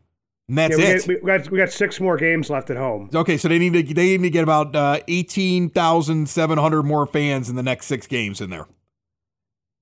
and 0.47 0.57
that's 0.57 0.77
yeah, 0.77 0.85
we, 0.85 0.91
it. 0.93 1.05
get- 1.07 1.23
we 1.23 1.27
got 1.27 1.51
we 1.51 1.57
got 1.57 1.71
six 1.71 1.99
more 1.99 2.15
games 2.15 2.49
left 2.49 2.69
at 2.69 2.77
home. 2.77 3.09
Okay, 3.13 3.37
so 3.37 3.47
they 3.47 3.59
need 3.59 3.73
to 3.73 3.93
they 3.93 4.17
need 4.17 4.21
to 4.23 4.29
get 4.29 4.43
about 4.43 4.75
uh, 4.75 4.99
eighteen 5.07 5.69
thousand 5.69 6.29
seven 6.29 6.57
hundred 6.57 6.83
more 6.83 7.05
fans 7.07 7.49
in 7.49 7.55
the 7.55 7.63
next 7.63 7.87
six 7.87 8.05
games 8.07 8.39
in 8.39 8.49
there. 8.51 8.67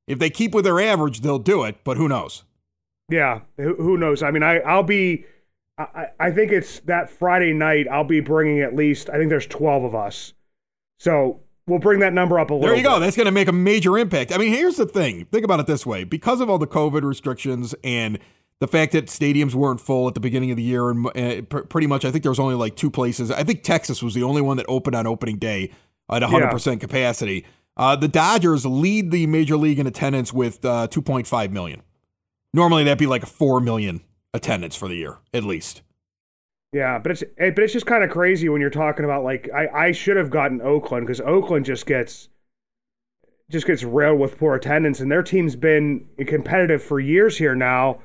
If 0.08 0.20
they 0.20 0.30
keep 0.30 0.54
with 0.54 0.66
their 0.66 0.80
average, 0.80 1.22
they'll 1.22 1.40
do 1.40 1.64
it, 1.64 1.84
but 1.84 1.98
who 1.98 2.08
knows? 2.08 2.44
Yeah, 3.10 3.42
who, 3.58 3.98
knows? 3.98 4.24
I 4.24 4.32
mean, 4.32 4.44
I 4.44 4.60
I'll 4.60 4.84
be. 4.84 5.26
I, 5.78 6.08
I- 6.20 6.32
think 6.32 6.52
it's 6.52 6.80
that 6.82 7.10
Friday 7.10 7.54
night. 7.54 7.88
I'll 7.92 8.04
be 8.04 8.20
bringing 8.20 8.62
at 8.62 8.76
least. 8.76 9.10
I 9.10 9.18
think 9.18 9.30
there's 9.30 9.46
twelve 9.48 9.84
of 9.84 9.94
us, 9.94 10.34
so 11.00 11.42
we'll 11.68 11.80
bring 11.80 12.00
that 12.00 12.14
number 12.14 12.40
up 12.40 12.50
a 12.50 12.54
little. 12.54 12.68
There 12.70 12.78
you 12.78 12.84
go. 12.84 13.00
That's 13.00 13.16
going 13.16 13.26
to 13.26 13.32
make 13.32 13.48
a 13.48 13.54
major 13.54 13.98
impact. 13.98 14.32
I 14.32 14.38
mean, 14.38 14.52
here's 14.52 14.78
the 14.78 14.86
thing. 14.86 15.26
Think 15.26 15.46
about 15.46 15.60
it 15.60 15.68
this 15.68 15.86
way: 15.86 16.04
because 16.04 16.42
of 16.42 16.50
all 16.50 16.58
the 16.58 16.68
COVID 16.68 17.04
restrictions 17.04 17.76
and 17.84 18.18
the 18.60 18.68
fact 18.68 18.94
that 18.94 19.08
stadiums 19.08 19.54
weren't 19.54 19.82
full 19.82 20.08
at 20.08 20.14
the 20.14 20.20
beginning 20.20 20.50
of 20.50 20.58
the 20.58 20.64
year, 20.64 20.90
and 20.90 21.50
pr- 21.50 21.60
pretty 21.60 21.88
much, 21.88 22.06
I 22.06 22.12
think 22.12 22.24
there 22.24 22.32
was 22.32 22.40
only 22.40 22.56
like 22.56 22.76
two 22.76 22.90
places. 22.90 23.30
I 23.30 23.44
think 23.44 23.64
Texas 23.64 24.02
was 24.02 24.14
the 24.14 24.24
only 24.24 24.42
one 24.42 24.58
that 24.58 24.66
opened 24.70 24.96
on 24.96 25.06
opening 25.06 25.38
day 25.38 25.72
at 26.10 26.22
100% 26.22 26.80
capacity. 26.80 27.46
Uh, 27.78 27.96
the 27.98 28.08
Dodgers 28.08 28.66
lead 28.66 29.12
the 29.12 29.28
major 29.28 29.58
league 29.58 29.80
in 29.80 29.88
attendance 29.88 30.32
with 30.32 30.64
uh, 30.64 30.88
2.5 30.90 31.52
million. 31.52 31.82
Normally, 32.56 32.86
that'd 32.86 32.98
be 32.98 33.06
like 33.06 33.22
a 33.22 33.28
4 33.28 33.60
million 33.60 34.00
attendance 34.34 34.78
for 34.78 34.88
the 34.88 34.96
year, 34.96 35.18
at 35.34 35.44
least. 35.44 35.82
Yeah, 36.72 37.00
but 37.00 37.12
it's 37.12 37.22
it, 37.22 37.54
but 37.54 37.66
it's 37.66 37.74
just 37.74 37.86
kind 37.86 38.02
of 38.02 38.10
crazy 38.10 38.48
when 38.48 38.62
you're 38.62 38.70
talking 38.70 39.04
about 39.04 39.26
like 39.26 39.50
I, 39.54 39.68
I 39.68 39.92
should 39.92 40.16
have 40.16 40.30
gotten 40.30 40.62
Oakland 40.62 41.06
because 41.06 41.20
Oakland 41.20 41.66
just 41.66 41.86
gets 41.86 42.30
just 43.52 43.68
gets 43.68 43.84
railed 43.84 44.20
with 44.22 44.38
poor 44.38 44.56
attendance, 44.56 45.02
and 45.02 45.12
their 45.12 45.22
team's 45.22 45.58
been 45.58 46.08
competitive 46.28 46.82
for 46.82 46.98
years 46.98 47.38
here 47.38 47.56
now, 47.56 48.02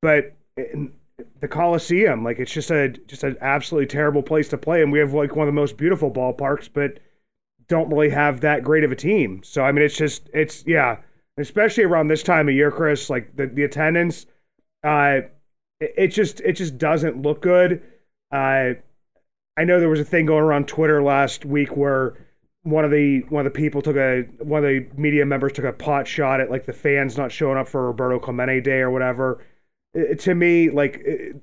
but 0.00 0.36
eh, 0.56 0.86
the 1.40 1.48
Coliseum, 1.48 2.22
like 2.22 2.38
it's 2.38 2.52
just 2.52 2.70
a 2.70 2.90
just 2.90 3.24
an 3.24 3.36
absolutely 3.40 3.86
terrible 3.86 4.22
place 4.22 4.48
to 4.50 4.58
play, 4.58 4.80
and 4.80 4.92
we 4.92 5.00
have 5.00 5.12
like 5.12 5.34
one 5.34 5.48
of 5.48 5.52
the 5.52 5.60
most 5.60 5.76
beautiful 5.76 6.10
ballparks, 6.10 6.68
but 6.72 7.00
don't 7.66 7.90
really 7.90 8.10
have 8.10 8.42
that 8.42 8.62
great 8.62 8.84
of 8.84 8.92
a 8.92 8.96
team. 8.96 9.42
So 9.42 9.64
I 9.64 9.72
mean, 9.72 9.84
it's 9.84 9.96
just 9.96 10.28
it's 10.32 10.64
yeah, 10.68 10.98
especially 11.38 11.84
around 11.84 12.08
this 12.08 12.22
time 12.22 12.48
of 12.48 12.54
year, 12.54 12.70
Chris, 12.70 13.08
like 13.08 13.34
the 13.36 13.46
the 13.46 13.64
attendance, 13.64 14.26
uh, 14.84 15.20
it, 15.80 16.08
just 16.08 16.40
it 16.40 16.52
just 16.52 16.78
doesn't 16.78 17.22
look 17.22 17.40
good. 17.42 17.82
Uh, 18.32 18.74
I 19.56 19.64
know 19.64 19.80
there 19.80 19.88
was 19.88 20.00
a 20.00 20.04
thing 20.04 20.26
going 20.26 20.42
around 20.42 20.68
Twitter 20.68 21.02
last 21.02 21.44
week 21.44 21.76
where 21.76 22.14
one 22.62 22.84
of 22.84 22.90
the 22.90 23.20
one 23.28 23.46
of 23.46 23.52
the 23.52 23.58
people 23.58 23.82
took 23.82 23.96
a 23.96 24.22
one 24.38 24.64
of 24.64 24.68
the 24.68 24.86
media 24.96 25.24
members 25.24 25.52
took 25.52 25.64
a 25.64 25.72
pot 25.72 26.06
shot 26.06 26.40
at 26.40 26.50
like 26.50 26.66
the 26.66 26.72
fans 26.72 27.16
not 27.16 27.32
showing 27.32 27.58
up 27.58 27.68
for 27.68 27.86
Roberto 27.86 28.18
Clemente 28.18 28.60
Day 28.60 28.80
or 28.80 28.90
whatever. 28.90 29.44
It, 29.94 30.20
to 30.20 30.34
me, 30.34 30.70
like 30.70 31.00
it, 31.04 31.36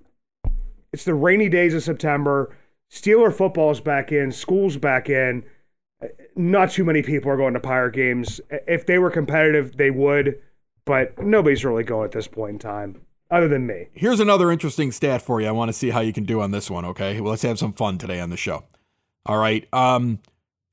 it's 0.94 1.06
the 1.06 1.16
rainy 1.16 1.50
days 1.50 1.74
of 1.74 1.84
September. 1.84 2.56
Steeler 2.92 3.34
football's 3.34 3.82
back 3.82 4.12
in, 4.12 4.32
school's 4.32 4.78
back 4.78 5.10
in. 5.10 5.44
Not 6.36 6.72
too 6.72 6.84
many 6.84 7.02
people 7.02 7.32
are 7.32 7.38
going 7.38 7.54
to 7.54 7.60
Pirate 7.60 7.94
games. 7.94 8.42
If 8.50 8.86
they 8.86 9.00
were 9.00 9.10
competitive, 9.10 9.78
they 9.78 9.92
would, 9.92 10.42
but 10.86 11.18
nobody's 11.18 11.64
really 11.64 11.84
going 11.84 12.06
at 12.06 12.12
this 12.12 12.28
point 12.28 12.54
in 12.54 12.60
time 12.60 13.02
other 13.32 13.48
than 13.48 13.66
me. 13.66 13.88
Here's 13.94 14.20
another 14.20 14.52
interesting 14.52 14.92
stat 14.92 15.22
for 15.22 15.42
you. 15.42 15.48
I 15.48 15.52
want 15.52 15.70
to 15.70 15.74
see 15.74 15.90
how 15.90 16.02
you 16.02 16.14
can 16.14 16.26
do 16.26 16.42
on 16.42 16.52
this 16.52 16.70
one, 16.70 16.86
okay? 16.86 17.20
Well, 17.22 17.32
let's 17.32 17.44
have 17.44 17.60
some 17.60 17.74
fun 17.74 17.98
today 17.98 18.20
on 18.20 18.30
the 18.30 18.38
show. 18.38 18.66
All 19.26 19.38
right. 19.38 19.68
Um, 19.74 20.20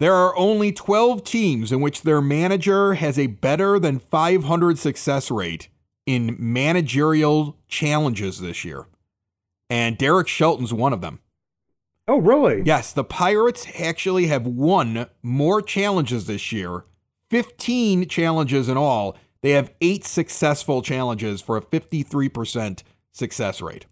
there 0.00 0.14
are 0.14 0.36
only 0.36 0.72
12 0.72 1.24
teams 1.24 1.72
in 1.72 1.80
which 1.80 2.02
their 2.02 2.20
manager 2.20 2.94
has 2.94 3.18
a 3.18 3.28
better 3.28 3.78
than 3.78 4.00
500 4.00 4.78
success 4.78 5.30
rate 5.30 5.68
in 6.06 6.36
managerial 6.38 7.56
challenges 7.68 8.40
this 8.40 8.64
year. 8.64 8.86
And 9.70 9.96
Derek 9.96 10.28
Shelton's 10.28 10.72
one 10.72 10.92
of 10.92 11.00
them. 11.00 11.20
Oh, 12.08 12.18
really? 12.18 12.62
Yes, 12.64 12.92
the 12.92 13.04
Pirates 13.04 13.66
actually 13.78 14.26
have 14.26 14.46
won 14.46 15.06
more 15.22 15.62
challenges 15.62 16.26
this 16.26 16.50
year, 16.50 16.84
15 17.30 18.08
challenges 18.08 18.68
in 18.68 18.76
all, 18.76 19.16
they 19.40 19.50
have 19.52 19.72
eight 19.80 20.04
successful 20.04 20.82
challenges 20.82 21.40
for 21.40 21.56
a 21.56 21.62
53% 21.62 22.82
success 23.10 23.60
rate. 23.60 23.86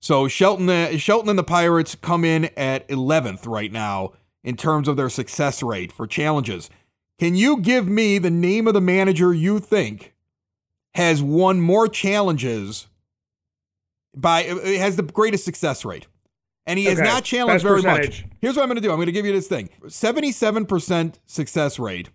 So 0.00 0.28
Shelton, 0.28 0.68
uh, 0.70 0.96
Shelton 0.96 1.30
and 1.30 1.38
the 1.38 1.44
Pirates 1.44 1.94
come 1.94 2.24
in 2.24 2.46
at 2.56 2.88
11th 2.88 3.46
right 3.46 3.70
now 3.70 4.12
in 4.42 4.56
terms 4.56 4.88
of 4.88 4.96
their 4.96 5.10
success 5.10 5.62
rate 5.62 5.92
for 5.92 6.06
challenges. 6.06 6.70
Can 7.18 7.36
you 7.36 7.58
give 7.60 7.86
me 7.86 8.18
the 8.18 8.30
name 8.30 8.66
of 8.66 8.72
the 8.72 8.80
manager 8.80 9.34
you 9.34 9.58
think 9.58 10.14
has 10.94 11.22
won 11.22 11.60
more 11.60 11.86
challenges 11.86 12.86
by 14.16 14.46
uh, 14.46 14.64
has 14.78 14.96
the 14.96 15.02
greatest 15.02 15.44
success 15.44 15.84
rate? 15.84 16.06
And 16.66 16.78
he 16.78 16.86
okay. 16.86 16.96
has 16.96 17.00
not 17.00 17.24
challenged 17.24 17.64
Best 17.64 17.64
very 17.64 17.82
percentage. 17.82 18.22
much. 18.22 18.32
Here's 18.40 18.56
what 18.56 18.62
I'm 18.62 18.68
going 18.68 18.76
to 18.76 18.82
do. 18.82 18.90
I'm 18.90 18.96
going 18.96 19.06
to 19.06 19.12
give 19.12 19.26
you 19.26 19.32
this 19.32 19.48
thing. 19.48 19.70
77% 19.86 21.14
success 21.26 21.78
rate 21.78 22.10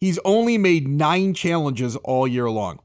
He's 0.00 0.18
only 0.24 0.58
made 0.58 0.86
nine 0.86 1.34
challenges 1.34 1.96
all 1.96 2.26
year 2.26 2.48
long. 2.48 2.80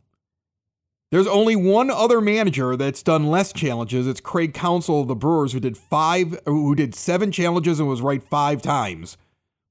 There's 1.11 1.27
only 1.27 1.55
one 1.55 1.91
other 1.91 2.19
manager 2.19 2.75
that's 2.75 3.03
done 3.03 3.27
less 3.27 3.53
challenges. 3.53 4.07
It's 4.07 4.19
Craig 4.19 4.55
Counsell 4.55 5.01
of 5.01 5.07
the 5.07 5.15
Brewers, 5.15 5.53
who 5.53 5.59
did 5.59 5.77
five, 5.77 6.39
who 6.47 6.73
did 6.73 6.95
seven 6.95 7.31
challenges 7.31 7.79
and 7.79 7.87
was 7.87 8.01
right 8.01 8.23
five 8.23 8.63
times. 8.63 9.15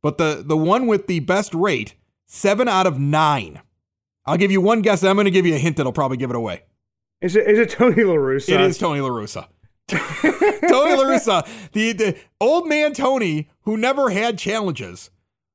But 0.02 0.18
the 0.18 0.42
the 0.46 0.56
one 0.56 0.86
with 0.86 1.08
the 1.08 1.18
best 1.18 1.52
rate, 1.52 1.96
seven 2.26 2.68
out 2.68 2.86
of 2.86 3.00
nine. 3.00 3.60
I'll 4.24 4.36
give 4.36 4.52
you 4.52 4.60
one 4.60 4.82
guess. 4.82 5.02
I'm 5.02 5.16
going 5.16 5.24
to 5.24 5.32
give 5.32 5.46
you 5.46 5.56
a 5.56 5.58
hint 5.58 5.78
that'll 5.78 5.92
probably 5.92 6.16
give 6.16 6.30
it 6.30 6.36
away. 6.36 6.62
Is 7.20 7.34
it 7.34 7.48
is 7.48 7.58
it 7.58 7.70
Tony 7.70 8.04
La 8.04 8.14
Russa? 8.14 8.50
It 8.50 8.60
is 8.60 8.78
Tony 8.78 9.00
La 9.00 9.08
Russa. 9.08 9.48
Tony 9.88 10.94
La 10.94 11.04
Russa, 11.04 11.46
the, 11.72 11.92
the 11.92 12.16
old 12.40 12.68
man 12.68 12.92
Tony 12.92 13.48
who 13.62 13.76
never 13.76 14.10
had 14.10 14.38
challenges 14.38 15.10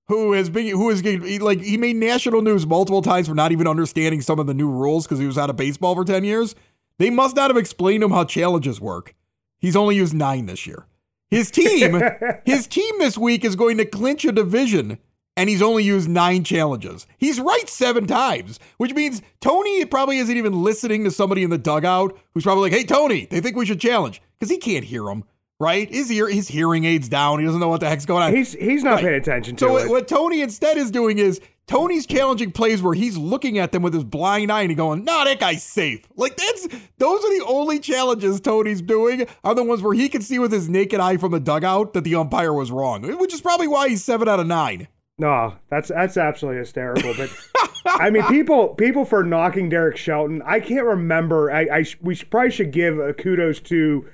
who 0.08 0.32
has 0.34 0.50
been 0.50 0.68
who 0.68 0.90
is 0.90 1.04
like 1.42 1.62
he 1.62 1.78
made 1.78 1.96
national 1.96 2.42
news 2.42 2.66
multiple 2.66 3.02
times 3.02 3.28
for 3.28 3.36
not 3.36 3.52
even 3.52 3.68
understanding 3.68 4.22
some 4.22 4.40
of 4.40 4.48
the 4.48 4.54
new 4.54 4.70
rules 4.70 5.06
because 5.06 5.20
he 5.20 5.26
was 5.26 5.38
out 5.38 5.50
of 5.50 5.56
baseball 5.56 5.96
for 5.96 6.06
10 6.06 6.24
years. 6.24 6.56
They 6.98 7.10
must 7.10 7.36
not 7.36 7.50
have 7.50 7.58
explained 7.58 8.04
him 8.04 8.12
how 8.12 8.24
challenges 8.24 8.82
work. 8.82 9.14
He's 9.60 9.76
only 9.76 9.96
used 9.96 10.14
9 10.14 10.46
this 10.46 10.66
year. 10.66 10.88
His 11.30 11.52
team 11.52 12.02
his 12.46 12.68
team 12.68 13.00
this 13.00 13.18
week 13.18 13.44
is 13.44 13.56
going 13.56 13.78
to 13.78 13.86
clinch 13.86 14.24
a 14.26 14.32
division 14.32 14.98
and 15.38 15.48
he's 15.48 15.62
only 15.62 15.84
used 15.84 16.10
9 16.10 16.44
challenges. 16.44 17.08
He's 17.18 17.40
right 17.40 17.70
7 17.70 18.06
times, 18.08 18.60
which 18.78 18.94
means 18.94 19.22
Tony 19.40 19.86
probably 19.86 20.18
isn't 20.18 20.36
even 20.36 20.62
listening 20.64 21.06
to 21.06 21.12
somebody 21.12 21.44
in 21.44 21.50
the 21.50 21.58
dugout 21.58 22.18
who's 22.34 22.44
probably 22.44 22.64
like, 22.70 22.74
"Hey 22.78 22.84
Tony, 22.84 23.28
they 23.30 23.40
think 23.40 23.56
we 23.56 23.66
should 23.66 23.80
challenge." 23.80 24.22
Cuz 24.42 24.50
he 24.50 24.58
can't 24.58 24.84
hear 24.86 25.04
them. 25.06 25.24
right? 25.60 25.90
His 25.90 26.12
ear, 26.12 26.28
his 26.30 26.48
hearing 26.50 26.86
aids 26.86 27.10
down. 27.10 27.40
He 27.40 27.46
doesn't 27.46 27.60
know 27.60 27.68
what 27.68 27.80
the 27.80 27.90
heck's 27.90 28.06
going 28.06 28.22
on. 28.24 28.36
He's 28.36 28.54
he's 28.54 28.84
not 28.84 28.96
right. 28.96 29.04
paying 29.06 29.16
attention 29.16 29.56
to 29.56 29.66
so 29.66 29.78
it. 29.78 29.90
what 29.90 30.08
Tony 30.08 30.42
instead 30.42 30.78
is 30.78 30.92
doing 30.92 31.18
is 31.18 31.42
Tony's 31.66 32.06
challenging 32.06 32.52
plays 32.52 32.82
where 32.84 32.94
he's 32.94 33.18
looking 33.18 33.58
at 33.58 33.72
them 33.72 33.82
with 33.82 33.94
his 33.96 34.04
blind 34.04 34.52
eye 34.52 34.62
and 34.62 34.70
he's 34.70 34.78
going, 34.78 35.04
"No, 35.04 35.18
nah, 35.18 35.24
that 35.24 35.40
guy's 35.40 35.64
safe." 35.64 36.08
Like 36.16 36.38
that's 36.38 36.68
those 37.00 37.24
are 37.26 37.40
the 37.40 37.44
only 37.48 37.80
challenges 37.80 38.40
Tony's 38.40 38.84
doing 38.84 39.26
are 39.44 39.56
the 39.56 39.64
ones 39.64 39.82
where 39.82 39.96
he 39.96 40.10
can 40.10 40.22
see 40.22 40.38
with 40.38 40.52
his 40.52 40.70
naked 40.70 41.00
eye 41.00 41.18
from 41.18 41.32
the 41.32 41.40
dugout 41.40 41.94
that 41.94 42.04
the 42.04 42.14
umpire 42.14 42.54
was 42.54 42.70
wrong, 42.70 43.02
which 43.18 43.34
is 43.34 43.42
probably 43.42 43.68
why 43.68 43.90
he's 43.90 44.04
seven 44.04 44.28
out 44.30 44.40
of 44.40 44.46
nine. 44.46 44.88
No, 45.20 45.56
that's 45.70 45.90
that's 45.90 46.18
absolutely 46.18 46.60
hysterical. 46.60 47.14
But 47.16 47.30
I 47.86 48.10
mean, 48.10 48.24
people 48.28 48.70
people 48.70 49.06
for 49.06 49.24
knocking 49.24 49.70
Derek 49.70 49.98
Shelton. 49.98 50.42
I 50.46 50.60
can't 50.60 50.86
remember. 50.86 51.52
I, 51.52 51.62
I 51.80 51.86
we 52.02 52.16
probably 52.16 52.52
should 52.52 52.72
give 52.72 53.00
a 53.00 53.14
kudos 53.14 53.60
to 53.62 54.08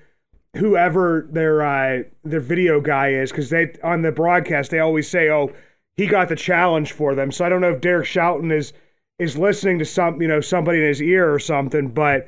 whoever 0.55 1.27
their 1.31 1.61
uh, 1.61 2.03
their 2.23 2.39
video 2.39 2.79
guy 2.79 3.09
is 3.09 3.31
because 3.31 3.49
they 3.49 3.73
on 3.83 4.01
the 4.01 4.11
broadcast 4.11 4.71
they 4.71 4.79
always 4.79 5.09
say, 5.09 5.29
"Oh, 5.29 5.51
he 5.97 6.07
got 6.07 6.29
the 6.29 6.35
challenge 6.35 6.93
for 6.93 7.15
them." 7.15 7.31
So 7.31 7.43
I 7.45 7.49
don't 7.49 7.61
know 7.61 7.71
if 7.71 7.81
Derek 7.81 8.05
Shelton 8.05 8.51
is 8.51 8.71
is 9.19 9.37
listening 9.37 9.79
to 9.79 9.85
some 9.85 10.21
you 10.21 10.27
know 10.27 10.39
somebody 10.41 10.79
in 10.79 10.85
his 10.85 11.01
ear 11.01 11.33
or 11.33 11.39
something, 11.39 11.89
but 11.89 12.27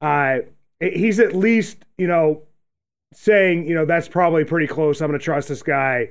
uh, 0.00 0.38
he's 0.80 1.20
at 1.20 1.34
least 1.34 1.84
you 1.96 2.08
know 2.08 2.42
saying 3.12 3.68
you 3.68 3.74
know 3.74 3.84
that's 3.84 4.08
probably 4.08 4.44
pretty 4.44 4.66
close. 4.66 5.00
I'm 5.00 5.08
going 5.08 5.18
to 5.18 5.24
trust 5.24 5.48
this 5.48 5.62
guy. 5.62 6.10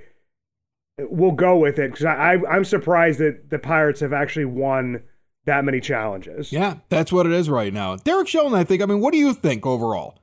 We'll 0.97 1.31
go 1.31 1.57
with 1.57 1.77
it 1.79 1.91
because 1.91 2.05
I, 2.05 2.33
I 2.33 2.55
I'm 2.55 2.65
surprised 2.65 3.19
that 3.19 3.49
the 3.49 3.59
Pirates 3.59 3.99
have 3.99 4.13
actually 4.13 4.45
won 4.45 5.03
that 5.45 5.65
many 5.65 5.79
challenges. 5.79 6.51
Yeah, 6.51 6.77
that's 6.89 7.11
what 7.11 7.25
it 7.25 7.31
is 7.31 7.49
right 7.49 7.73
now. 7.73 7.97
Derek 7.97 8.27
Shelton, 8.27 8.53
I 8.53 8.63
think. 8.63 8.81
I 8.81 8.85
mean, 8.85 9.01
what 9.01 9.11
do 9.11 9.17
you 9.17 9.33
think 9.33 9.65
overall? 9.65 10.19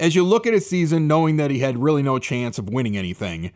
as 0.00 0.14
you 0.14 0.24
look 0.24 0.46
at 0.46 0.52
his 0.52 0.68
season, 0.68 1.06
knowing 1.06 1.36
that 1.36 1.50
he 1.50 1.58
had 1.58 1.76
really 1.76 2.02
no 2.02 2.18
chance 2.18 2.58
of 2.58 2.68
winning 2.68 2.96
anything, 2.96 3.52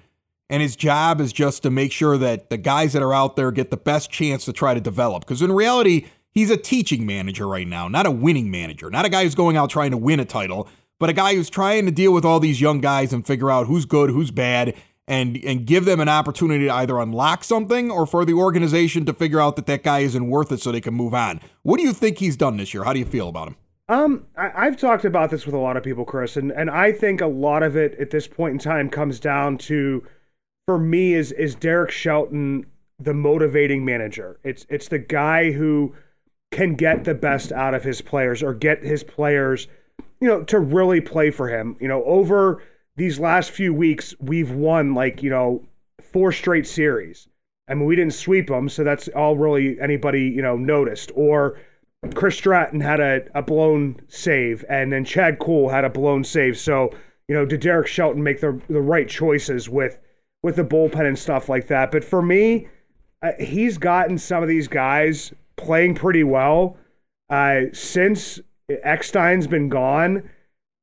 and 0.50 0.62
his 0.62 0.76
job 0.76 1.20
is 1.20 1.32
just 1.32 1.62
to 1.62 1.70
make 1.70 1.92
sure 1.92 2.18
that 2.18 2.50
the 2.50 2.56
guys 2.56 2.92
that 2.92 3.02
are 3.02 3.14
out 3.14 3.36
there 3.36 3.50
get 3.52 3.70
the 3.70 3.76
best 3.76 4.10
chance 4.10 4.44
to 4.44 4.52
try 4.52 4.74
to 4.74 4.80
develop. 4.80 5.24
Because 5.24 5.40
in 5.40 5.52
reality, 5.52 6.06
he's 6.30 6.50
a 6.50 6.56
teaching 6.56 7.06
manager 7.06 7.46
right 7.46 7.66
now, 7.66 7.88
not 7.88 8.06
a 8.06 8.10
winning 8.10 8.50
manager, 8.50 8.90
not 8.90 9.04
a 9.04 9.08
guy 9.08 9.22
who's 9.22 9.34
going 9.34 9.56
out 9.56 9.70
trying 9.70 9.92
to 9.92 9.96
win 9.96 10.20
a 10.20 10.24
title, 10.24 10.68
but 10.98 11.08
a 11.08 11.14
guy 11.14 11.34
who's 11.34 11.48
trying 11.48 11.86
to 11.86 11.92
deal 11.92 12.12
with 12.12 12.24
all 12.24 12.40
these 12.40 12.60
young 12.60 12.80
guys 12.80 13.12
and 13.12 13.26
figure 13.26 13.50
out 13.50 13.66
who's 13.66 13.86
good, 13.86 14.10
who's 14.10 14.30
bad, 14.30 14.74
and 15.08 15.36
and 15.44 15.66
give 15.66 15.84
them 15.84 16.00
an 16.00 16.08
opportunity 16.08 16.66
to 16.66 16.72
either 16.72 16.98
unlock 16.98 17.44
something 17.44 17.90
or 17.90 18.06
for 18.06 18.24
the 18.24 18.34
organization 18.34 19.04
to 19.04 19.12
figure 19.12 19.40
out 19.40 19.56
that 19.56 19.66
that 19.66 19.82
guy 19.82 20.00
isn't 20.00 20.28
worth 20.28 20.52
it 20.52 20.60
so 20.60 20.70
they 20.70 20.80
can 20.80 20.94
move 20.94 21.14
on. 21.14 21.40
What 21.62 21.78
do 21.78 21.82
you 21.82 21.92
think 21.92 22.18
he's 22.18 22.36
done 22.36 22.56
this 22.56 22.72
year? 22.72 22.84
How 22.84 22.92
do 22.92 22.98
you 22.98 23.04
feel 23.04 23.28
about 23.28 23.48
him? 23.48 23.56
Um, 23.88 24.26
I, 24.36 24.64
have 24.64 24.76
talked 24.78 25.04
about 25.04 25.30
this 25.30 25.44
with 25.44 25.54
a 25.54 25.58
lot 25.58 25.76
of 25.76 25.82
people, 25.82 26.04
Chris, 26.04 26.36
and, 26.36 26.50
and 26.52 26.70
I 26.70 26.92
think 26.92 27.20
a 27.20 27.26
lot 27.26 27.62
of 27.62 27.76
it 27.76 27.94
at 28.00 28.10
this 28.10 28.26
point 28.26 28.52
in 28.52 28.58
time 28.58 28.88
comes 28.88 29.20
down 29.20 29.58
to, 29.58 30.06
for 30.66 30.78
me, 30.78 31.14
is 31.14 31.32
is 31.32 31.54
Derek 31.54 31.90
Shelton 31.90 32.64
the 32.98 33.12
motivating 33.12 33.84
manager? 33.84 34.38
It's 34.44 34.64
it's 34.70 34.88
the 34.88 34.98
guy 34.98 35.52
who 35.52 35.94
can 36.52 36.74
get 36.74 37.04
the 37.04 37.14
best 37.14 37.50
out 37.52 37.74
of 37.74 37.82
his 37.82 38.00
players 38.00 38.42
or 38.42 38.54
get 38.54 38.82
his 38.82 39.02
players, 39.02 39.66
you 40.20 40.28
know, 40.28 40.42
to 40.44 40.60
really 40.60 41.00
play 41.00 41.30
for 41.30 41.48
him. 41.48 41.76
You 41.80 41.88
know, 41.88 42.04
over 42.04 42.62
these 42.96 43.18
last 43.18 43.50
few 43.50 43.72
weeks, 43.72 44.14
we've 44.20 44.50
won 44.50 44.94
like 44.94 45.22
you 45.22 45.30
know 45.30 45.64
four 46.00 46.32
straight 46.32 46.66
series. 46.66 47.28
I 47.68 47.74
mean, 47.74 47.86
we 47.86 47.96
didn't 47.96 48.14
sweep 48.14 48.48
them, 48.48 48.68
so 48.68 48.84
that's 48.84 49.08
all 49.08 49.36
really 49.36 49.80
anybody 49.80 50.22
you 50.22 50.42
know 50.42 50.56
noticed 50.56 51.10
or 51.14 51.58
Chris 52.14 52.36
Stratton 52.36 52.80
had 52.80 53.00
a, 53.00 53.22
a 53.34 53.42
blown 53.42 54.00
save, 54.08 54.64
and 54.68 54.92
then 54.92 55.04
Chad 55.04 55.38
Kuhl 55.38 55.68
had 55.68 55.84
a 55.84 55.90
blown 55.90 56.24
save. 56.24 56.58
So, 56.58 56.90
you 57.28 57.34
know, 57.34 57.46
did 57.46 57.60
Derek 57.60 57.86
Shelton 57.86 58.22
make 58.22 58.40
the 58.40 58.60
the 58.68 58.80
right 58.80 59.08
choices 59.08 59.68
with 59.68 59.98
with 60.42 60.56
the 60.56 60.64
bullpen 60.64 61.06
and 61.06 61.18
stuff 61.18 61.48
like 61.48 61.68
that? 61.68 61.92
But 61.92 62.04
for 62.04 62.20
me, 62.20 62.68
uh, 63.22 63.32
he's 63.38 63.78
gotten 63.78 64.18
some 64.18 64.42
of 64.42 64.48
these 64.48 64.66
guys 64.66 65.32
playing 65.56 65.94
pretty 65.94 66.24
well 66.24 66.76
uh, 67.30 67.62
since 67.72 68.40
Eckstein's 68.68 69.46
been 69.46 69.68
gone. 69.68 70.28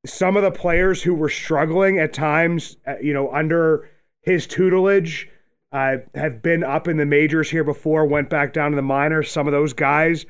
Some 0.05 0.37
of 0.37 0.43
the 0.43 0.51
players 0.51 1.03
who 1.03 1.13
were 1.13 1.29
struggling 1.29 1.99
at 1.99 2.13
times, 2.13 2.77
uh, 2.87 2.95
you 3.01 3.13
know, 3.13 3.31
under 3.33 3.89
his 4.21 4.47
tutelage, 4.47 5.29
uh, 5.71 5.97
have 6.15 6.41
been 6.41 6.63
up 6.63 6.87
in 6.87 6.97
the 6.97 7.05
majors 7.05 7.49
here 7.49 7.63
before, 7.63 8.05
went 8.05 8.29
back 8.29 8.53
down 8.53 8.71
to 8.71 8.75
the 8.75 8.81
minors. 8.81 9.31
Some 9.31 9.47
of 9.47 9.53
those 9.53 9.73
guys 9.73 10.25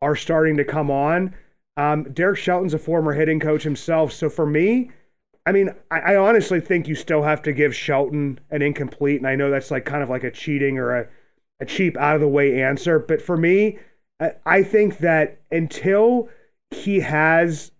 are 0.00 0.14
starting 0.14 0.56
to 0.58 0.64
come 0.64 0.90
on. 0.90 1.34
Um, 1.76 2.04
Derek 2.12 2.38
Shelton's 2.38 2.74
a 2.74 2.78
former 2.78 3.12
hitting 3.12 3.40
coach 3.40 3.64
himself. 3.64 4.12
So 4.12 4.28
for 4.30 4.46
me, 4.46 4.90
I 5.46 5.52
mean, 5.52 5.74
I, 5.90 5.98
I, 5.98 6.16
honestly 6.16 6.60
think 6.60 6.86
you 6.86 6.94
still 6.94 7.22
have 7.22 7.42
to 7.42 7.52
give 7.52 7.74
Shelton 7.74 8.38
an 8.50 8.62
incomplete. 8.62 9.18
And 9.18 9.26
I 9.26 9.34
know 9.34 9.50
that's 9.50 9.70
like 9.70 9.84
kind 9.84 10.02
of 10.02 10.08
like 10.08 10.24
a 10.24 10.30
cheating 10.30 10.78
or 10.78 10.96
a, 10.96 11.08
a 11.60 11.66
cheap 11.66 11.96
out 11.96 12.14
of 12.14 12.20
the 12.20 12.28
way 12.28 12.62
answer. 12.62 12.98
But 12.98 13.20
for 13.20 13.36
me, 13.36 13.78
I, 14.20 14.32
I 14.46 14.62
think 14.62 14.98
that 14.98 15.40
until 15.50 16.28
he 16.70 17.00
has 17.00 17.72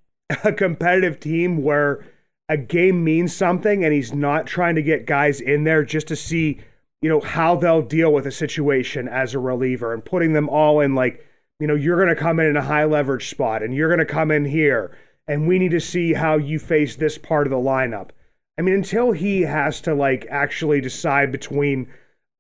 a 0.44 0.52
competitive 0.52 1.20
team 1.20 1.62
where 1.62 2.04
a 2.48 2.56
game 2.56 3.02
means 3.02 3.34
something 3.34 3.84
and 3.84 3.92
he's 3.92 4.12
not 4.12 4.46
trying 4.46 4.74
to 4.74 4.82
get 4.82 5.06
guys 5.06 5.40
in 5.40 5.64
there 5.64 5.82
just 5.84 6.08
to 6.08 6.16
see, 6.16 6.60
you 7.00 7.08
know, 7.08 7.20
how 7.20 7.56
they'll 7.56 7.82
deal 7.82 8.12
with 8.12 8.26
a 8.26 8.32
situation 8.32 9.08
as 9.08 9.34
a 9.34 9.38
reliever 9.38 9.92
and 9.92 10.04
putting 10.04 10.32
them 10.32 10.48
all 10.48 10.80
in 10.80 10.94
like 10.94 11.26
you 11.60 11.68
know, 11.68 11.74
you're 11.74 11.96
going 11.96 12.14
to 12.14 12.20
come 12.20 12.40
in 12.40 12.46
in 12.46 12.56
a 12.56 12.62
high 12.62 12.84
leverage 12.84 13.30
spot 13.30 13.62
and 13.62 13.74
you're 13.74 13.88
going 13.88 14.04
to 14.04 14.12
come 14.12 14.30
in 14.30 14.44
here 14.44 14.96
and 15.26 15.46
we 15.46 15.58
need 15.58 15.70
to 15.70 15.80
see 15.80 16.12
how 16.12 16.37
you 16.37 16.58
face 16.58 16.96
this 16.96 17.16
part 17.16 17.46
of 17.46 17.50
the 17.50 17.56
lineup. 17.56 18.10
I 18.58 18.62
mean, 18.62 18.74
until 18.74 19.12
he 19.12 19.42
has 19.42 19.80
to 19.82 19.94
like 19.94 20.26
actually 20.30 20.80
decide 20.80 21.32
between 21.32 21.88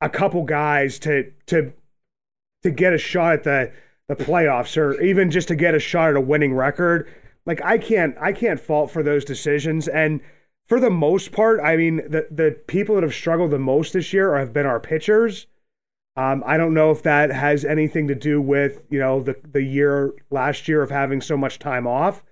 a 0.00 0.08
couple 0.08 0.44
guys 0.44 0.98
to 1.00 1.32
to 1.46 1.72
to 2.62 2.70
get 2.70 2.92
a 2.92 2.98
shot 2.98 3.34
at 3.34 3.44
the 3.44 3.72
the 4.08 4.16
playoffs 4.16 4.76
or 4.76 5.00
even 5.00 5.30
just 5.30 5.48
to 5.48 5.56
get 5.56 5.74
a 5.74 5.80
shot 5.80 6.10
at 6.10 6.16
a 6.16 6.20
winning 6.20 6.54
record, 6.54 7.08
like 7.46 7.62
I 7.64 7.78
can't 7.78 8.16
I 8.20 8.32
can't 8.32 8.60
fault 8.60 8.90
for 8.90 9.02
those 9.02 9.24
decisions 9.24 9.88
and 9.88 10.20
for 10.66 10.80
the 10.80 10.90
most 10.90 11.32
part, 11.32 11.60
I 11.60 11.76
mean, 11.76 11.96
the 12.08 12.26
the 12.30 12.56
people 12.66 12.94
that 12.94 13.04
have 13.04 13.14
struggled 13.14 13.50
the 13.50 13.58
most 13.58 13.92
this 13.92 14.12
year 14.12 14.36
have 14.36 14.52
been 14.52 14.66
our 14.66 14.80
pitchers. 14.80 15.46
Um, 16.16 16.42
I 16.46 16.56
don't 16.56 16.74
know 16.74 16.90
if 16.90 17.02
that 17.02 17.30
has 17.30 17.64
anything 17.64 18.08
to 18.08 18.14
do 18.14 18.40
with 18.40 18.82
you 18.88 18.98
know 18.98 19.20
the 19.20 19.36
the 19.50 19.62
year 19.62 20.14
last 20.30 20.68
year 20.68 20.82
of 20.82 20.90
having 20.90 21.20
so 21.20 21.36
much 21.36 21.58
time 21.58 21.86
off, 21.86 22.22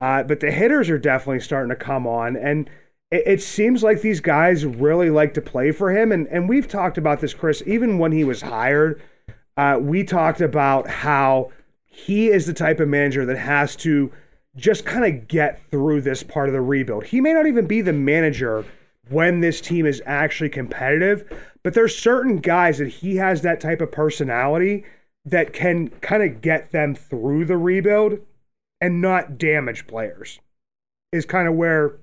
uh, 0.00 0.22
but 0.24 0.40
the 0.40 0.50
hitters 0.50 0.90
are 0.90 0.98
definitely 0.98 1.40
starting 1.40 1.70
to 1.70 1.76
come 1.76 2.06
on, 2.06 2.36
and 2.36 2.68
it, 3.10 3.22
it, 3.26 3.42
seems 3.42 3.82
like 3.82 4.02
these 4.02 4.20
guys 4.20 4.66
really 4.66 5.10
like 5.10 5.32
to 5.34 5.40
play 5.40 5.72
for 5.72 5.90
him. 5.90 6.12
And 6.12 6.26
and 6.28 6.48
we've 6.48 6.68
talked 6.68 6.98
about 6.98 7.20
this, 7.20 7.34
Chris, 7.34 7.62
even 7.66 7.98
when 7.98 8.12
he 8.12 8.24
was 8.24 8.42
hired, 8.42 9.00
uh, 9.56 9.78
we 9.80 10.04
talked 10.04 10.40
about 10.42 10.88
how 10.88 11.50
he 11.86 12.28
is 12.28 12.46
the 12.46 12.52
type 12.52 12.78
of 12.78 12.88
manager 12.88 13.24
that 13.24 13.38
has 13.38 13.74
to 13.76 14.12
just 14.56 14.84
kind 14.84 15.04
of 15.04 15.28
get 15.28 15.60
through 15.70 16.00
this 16.00 16.22
part 16.22 16.48
of 16.48 16.52
the 16.52 16.60
rebuild. 16.60 17.04
He 17.04 17.20
may 17.20 17.32
not 17.32 17.46
even 17.46 17.66
be 17.66 17.80
the 17.80 17.92
manager 17.92 18.64
when 19.08 19.40
this 19.40 19.60
team 19.60 19.86
is 19.86 20.02
actually 20.06 20.48
competitive. 20.48 21.24
But 21.62 21.74
there's 21.74 21.96
certain 21.96 22.38
guys 22.38 22.78
that 22.78 22.88
he 22.88 23.16
has 23.16 23.42
that 23.42 23.60
type 23.60 23.80
of 23.80 23.92
personality 23.92 24.84
that 25.24 25.52
can 25.52 25.88
kind 26.00 26.22
of 26.22 26.40
get 26.40 26.72
them 26.72 26.94
through 26.94 27.44
the 27.44 27.58
rebuild 27.58 28.18
and 28.80 29.02
not 29.02 29.36
damage 29.36 29.86
players. 29.86 30.40
Is 31.12 31.26
kind 31.26 31.48
of 31.48 31.54
where 31.54 31.96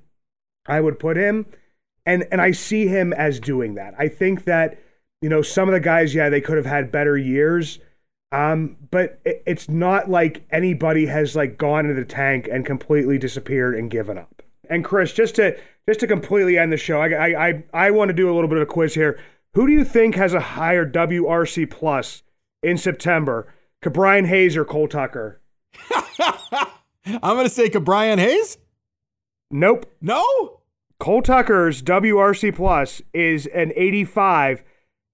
I 0.68 0.82
would 0.82 1.00
put 1.00 1.18
him. 1.18 1.46
And 2.06 2.26
and 2.32 2.42
I 2.42 2.52
see 2.52 2.88
him 2.88 3.14
as 3.14 3.40
doing 3.40 3.76
that. 3.76 3.94
I 3.98 4.08
think 4.08 4.44
that 4.46 4.78
you 5.22 5.30
know 5.30 5.42
some 5.42 5.68
of 5.68 5.74
the 5.74 5.80
guys 5.80 6.14
yeah, 6.14 6.30
they 6.30 6.42
could 6.42 6.58
have 6.58 6.66
had 6.66 6.92
better 6.92 7.18
years. 7.18 7.80
Um, 8.32 8.76
but 8.92 9.20
it, 9.26 9.44
it's 9.46 9.70
not 9.70 10.10
like 10.10 10.46
anybody 10.52 11.06
has 11.06 11.36
like 11.36 11.58
gone 11.58 11.86
into 11.86 12.00
the 12.00 12.06
tank 12.06 12.48
and 12.52 12.66
completely 12.66 13.18
disappeared 13.18 13.76
and 13.76 13.90
given 13.90 14.18
up. 14.18 14.42
And 14.70 14.84
Chris, 14.84 15.14
just 15.14 15.36
to 15.36 15.58
just 15.88 16.02
to 16.02 16.08
completely 16.08 16.58
end 16.58 16.74
the 16.74 16.78
show, 16.78 17.02
I 17.02 17.48
I 17.48 17.64
I, 17.74 17.92
want 17.92 18.10
to 18.10 18.14
do 18.14 18.30
a 18.30 18.34
little 18.34 18.50
bit 18.50 18.58
of 18.58 18.64
a 18.64 18.72
quiz 18.72 18.94
here. 18.94 19.20
Who 19.54 19.66
do 19.66 19.74
you 19.74 19.86
think 19.86 20.16
has 20.16 20.34
a 20.34 20.40
higher 20.40 20.86
WRC 20.86 21.70
plus 21.70 22.24
in 22.62 22.78
September? 22.78 23.54
Ke'Bryan 23.82 24.28
Hayes 24.28 24.58
or 24.58 24.66
Cole 24.66 24.88
Tucker? 24.88 25.42
I'm 27.06 27.22
going 27.22 27.46
to 27.46 27.50
say 27.50 27.70
Ke'Bryan 27.70 28.20
Hayes. 28.20 28.58
Nope. 29.50 29.86
No. 30.02 30.62
Cole 31.00 31.22
Tucker's 31.22 31.82
WRC 31.82 32.56
plus 32.56 33.02
is 33.14 33.46
an 33.48 33.72
85. 33.76 34.64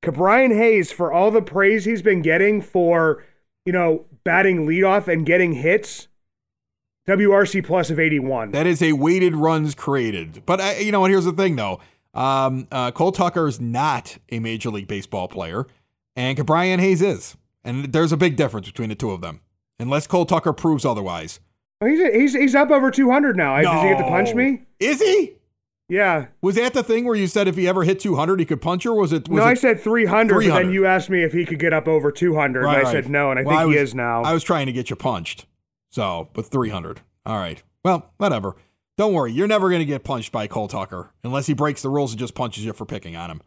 Ke'Bryan 0.04 0.56
Hayes, 0.56 0.92
for 0.92 1.12
all 1.12 1.32
the 1.32 1.42
praise 1.42 1.86
he's 1.86 2.02
been 2.02 2.22
getting 2.22 2.62
for, 2.62 3.24
you 3.66 3.74
know, 3.74 4.06
batting 4.24 4.68
leadoff 4.68 5.08
and 5.08 5.26
getting 5.26 5.54
hits, 5.54 6.08
WRC 7.08 7.66
plus 7.66 7.89
of 7.89 8.00
81. 8.00 8.52
That 8.52 8.68
is 8.68 8.82
a 8.82 8.94
weighted 8.94 9.36
runs 9.36 9.74
created. 9.74 10.44
But, 10.46 10.62
I, 10.62 10.78
you 10.80 10.92
know 10.92 11.00
what? 11.00 11.10
Here's 11.10 11.26
the 11.26 11.34
thing, 11.34 11.56
though. 11.56 11.80
Um, 12.13 12.68
uh, 12.72 12.92
Cole 12.92 13.12
Tucker 13.12 13.48
is 13.48 13.60
not 13.60 14.18
a 14.30 14.39
Major 14.39 14.70
League 14.70 14.88
Baseball 14.88 15.28
player, 15.28 15.66
and 16.16 16.38
Ke'Bryan 16.38 16.80
Hayes 16.80 17.02
is. 17.02 17.36
And 17.63 17.86
there's 17.94 18.12
a 18.12 18.18
big 18.18 18.36
difference 18.36 18.68
between 18.68 18.89
the 18.89 18.96
two 18.96 19.12
of 19.12 19.22
them, 19.22 19.42
unless 19.80 20.06
Cole 20.06 20.26
Tucker 20.26 20.54
proves 20.54 20.86
otherwise. 20.86 21.39
He's, 21.84 22.00
he's, 22.13 22.34
he's 22.34 22.56
up 22.56 22.72
over 22.72 22.92
200 22.92 23.36
now. 23.36 23.56
No. 23.58 23.63
Does 23.63 23.84
he 23.84 23.89
get 23.89 23.98
to 24.00 24.04
punch 24.04 24.34
me? 24.36 24.63
Is 24.80 25.02
he? 25.02 25.36
Yeah. 25.89 26.28
Was 26.41 26.56
that 26.56 26.74
the 26.74 26.84
thing 26.84 27.06
where 27.06 27.15
you 27.15 27.28
said 27.28 27.48
if 27.48 27.56
he 27.56 27.67
ever 27.67 27.84
hit 27.84 28.00
200, 28.00 28.39
he 28.39 28.46
could 28.46 28.62
punch 28.62 28.84
her? 28.84 28.93
Was 28.93 29.13
it? 29.13 29.28
Was 29.28 29.38
no, 29.38 29.43
it 29.43 29.52
I 29.52 29.54
said 29.54 29.82
300, 29.82 30.34
300, 30.34 30.50
but 30.50 30.63
then 30.63 30.74
you 30.74 30.86
asked 30.86 31.10
me 31.10 31.24
if 31.24 31.34
he 31.34 31.46
could 31.46 31.60
get 31.60 31.74
up 31.74 31.88
over 31.88 32.12
200. 32.12 32.63
Right, 32.63 32.78
and 32.78 32.78
I 32.78 32.84
right. 32.84 32.91
said 32.91 33.10
no, 33.10 33.32
and 33.32 33.39
I 33.39 33.43
well, 33.43 33.52
think 33.52 33.62
I 33.62 33.65
was, 33.65 33.76
he 33.76 33.82
is 33.82 33.96
now. 33.96 34.24
I 34.24 34.34
was 34.34 34.43
trying 34.43 34.65
to 34.67 34.72
get 34.72 34.89
you 34.89 34.96
punched. 34.96 35.46
So, 35.89 36.30
but 36.34 36.46
300. 36.46 37.02
All 37.26 37.38
right. 37.38 37.62
Well, 37.84 38.12
whatever. 38.17 38.56
Don't 38.98 39.13
worry. 39.13 39.32
You're 39.32 39.48
never 39.48 39.69
going 39.69 39.80
to 39.80 39.86
get 39.86 40.04
punched 40.04 40.32
by 40.32 40.48
Cole 40.48 40.67
Tucker 40.67 41.12
unless 41.24 41.48
he 41.48 41.54
breaks 41.54 41.82
the 41.82 41.89
rules 41.89 42.12
and 42.12 42.19
just 42.19 42.36
punches 42.36 42.63
you 42.63 42.74
for 42.74 42.86
picking 42.86 43.15
on 43.15 43.30
him 43.30 43.41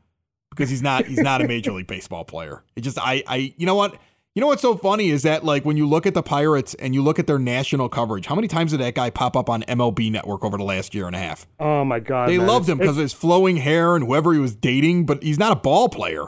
because 0.50 0.70
he's 0.70 0.82
not 0.82 1.06
he's 1.06 1.18
not 1.18 1.40
a 1.40 1.48
major 1.48 1.72
league 1.72 1.86
baseball 1.86 2.24
player. 2.24 2.64
It 2.74 2.82
just 2.82 2.98
I 2.98 3.22
I 3.26 3.54
you 3.56 3.66
know 3.66 3.74
what? 3.74 3.96
You 4.36 4.40
know 4.42 4.48
what's 4.48 4.60
so 4.60 4.76
funny 4.76 5.08
is 5.08 5.22
that 5.22 5.44
like 5.44 5.64
when 5.64 5.78
you 5.78 5.88
look 5.88 6.04
at 6.04 6.12
the 6.12 6.22
Pirates 6.22 6.74
and 6.74 6.94
you 6.94 7.02
look 7.02 7.18
at 7.18 7.26
their 7.26 7.38
national 7.38 7.88
coverage, 7.88 8.26
how 8.26 8.34
many 8.34 8.48
times 8.48 8.72
did 8.72 8.80
that 8.80 8.94
guy 8.94 9.08
pop 9.08 9.34
up 9.34 9.48
on 9.48 9.62
MLB 9.62 10.12
Network 10.12 10.44
over 10.44 10.58
the 10.58 10.62
last 10.62 10.94
year 10.94 11.06
and 11.06 11.16
a 11.16 11.18
half? 11.18 11.46
Oh 11.58 11.86
my 11.86 12.00
god. 12.00 12.28
They 12.28 12.36
man. 12.36 12.46
loved 12.46 12.68
him 12.68 12.76
because 12.76 12.98
of 12.98 13.02
his 13.02 13.14
flowing 13.14 13.56
hair 13.56 13.96
and 13.96 14.04
whoever 14.04 14.34
he 14.34 14.38
was 14.38 14.54
dating, 14.54 15.06
but 15.06 15.22
he's 15.22 15.38
not 15.38 15.52
a 15.52 15.56
ball 15.56 15.88
player. 15.88 16.26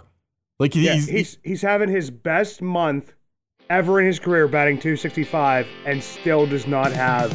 Like 0.58 0.72
he's, 0.72 0.84
yeah, 0.84 0.94
he's 0.94 1.36
he's 1.44 1.60
having 1.60 1.90
his 1.90 2.10
best 2.10 2.62
month 2.62 3.12
ever 3.68 4.00
in 4.00 4.06
his 4.06 4.18
career 4.18 4.48
batting 4.48 4.76
265 4.78 5.68
and 5.84 6.02
still 6.02 6.46
does 6.46 6.66
not 6.66 6.90
have 6.92 7.30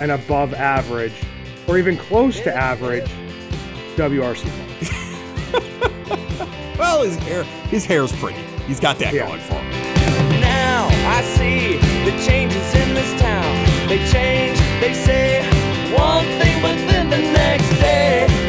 an 0.00 0.08
above 0.08 0.54
average 0.54 1.12
or 1.68 1.76
even 1.76 1.98
close 1.98 2.40
to 2.40 2.54
average 2.54 3.10
WRC 3.96 4.46
well, 6.78 7.02
his 7.02 7.16
hair 7.16 7.44
his 7.44 7.84
hair's 7.84 8.12
pretty. 8.12 8.40
He's 8.66 8.80
got 8.80 8.98
that 9.00 9.12
yeah. 9.12 9.26
going 9.26 9.40
for 9.40 9.54
him. 9.54 9.71
Now 10.72 10.88
I 11.18 11.20
see 11.36 11.76
the 12.06 12.14
changes 12.26 12.74
in 12.74 12.94
this 12.94 13.12
town. 13.20 13.52
They 13.90 13.98
change, 14.10 14.58
they 14.80 14.94
say 14.94 15.42
one 15.92 16.24
thing, 16.40 16.62
but 16.62 16.76
then 16.88 17.10
the 17.10 17.18
next 17.18 17.68
day 17.78 18.41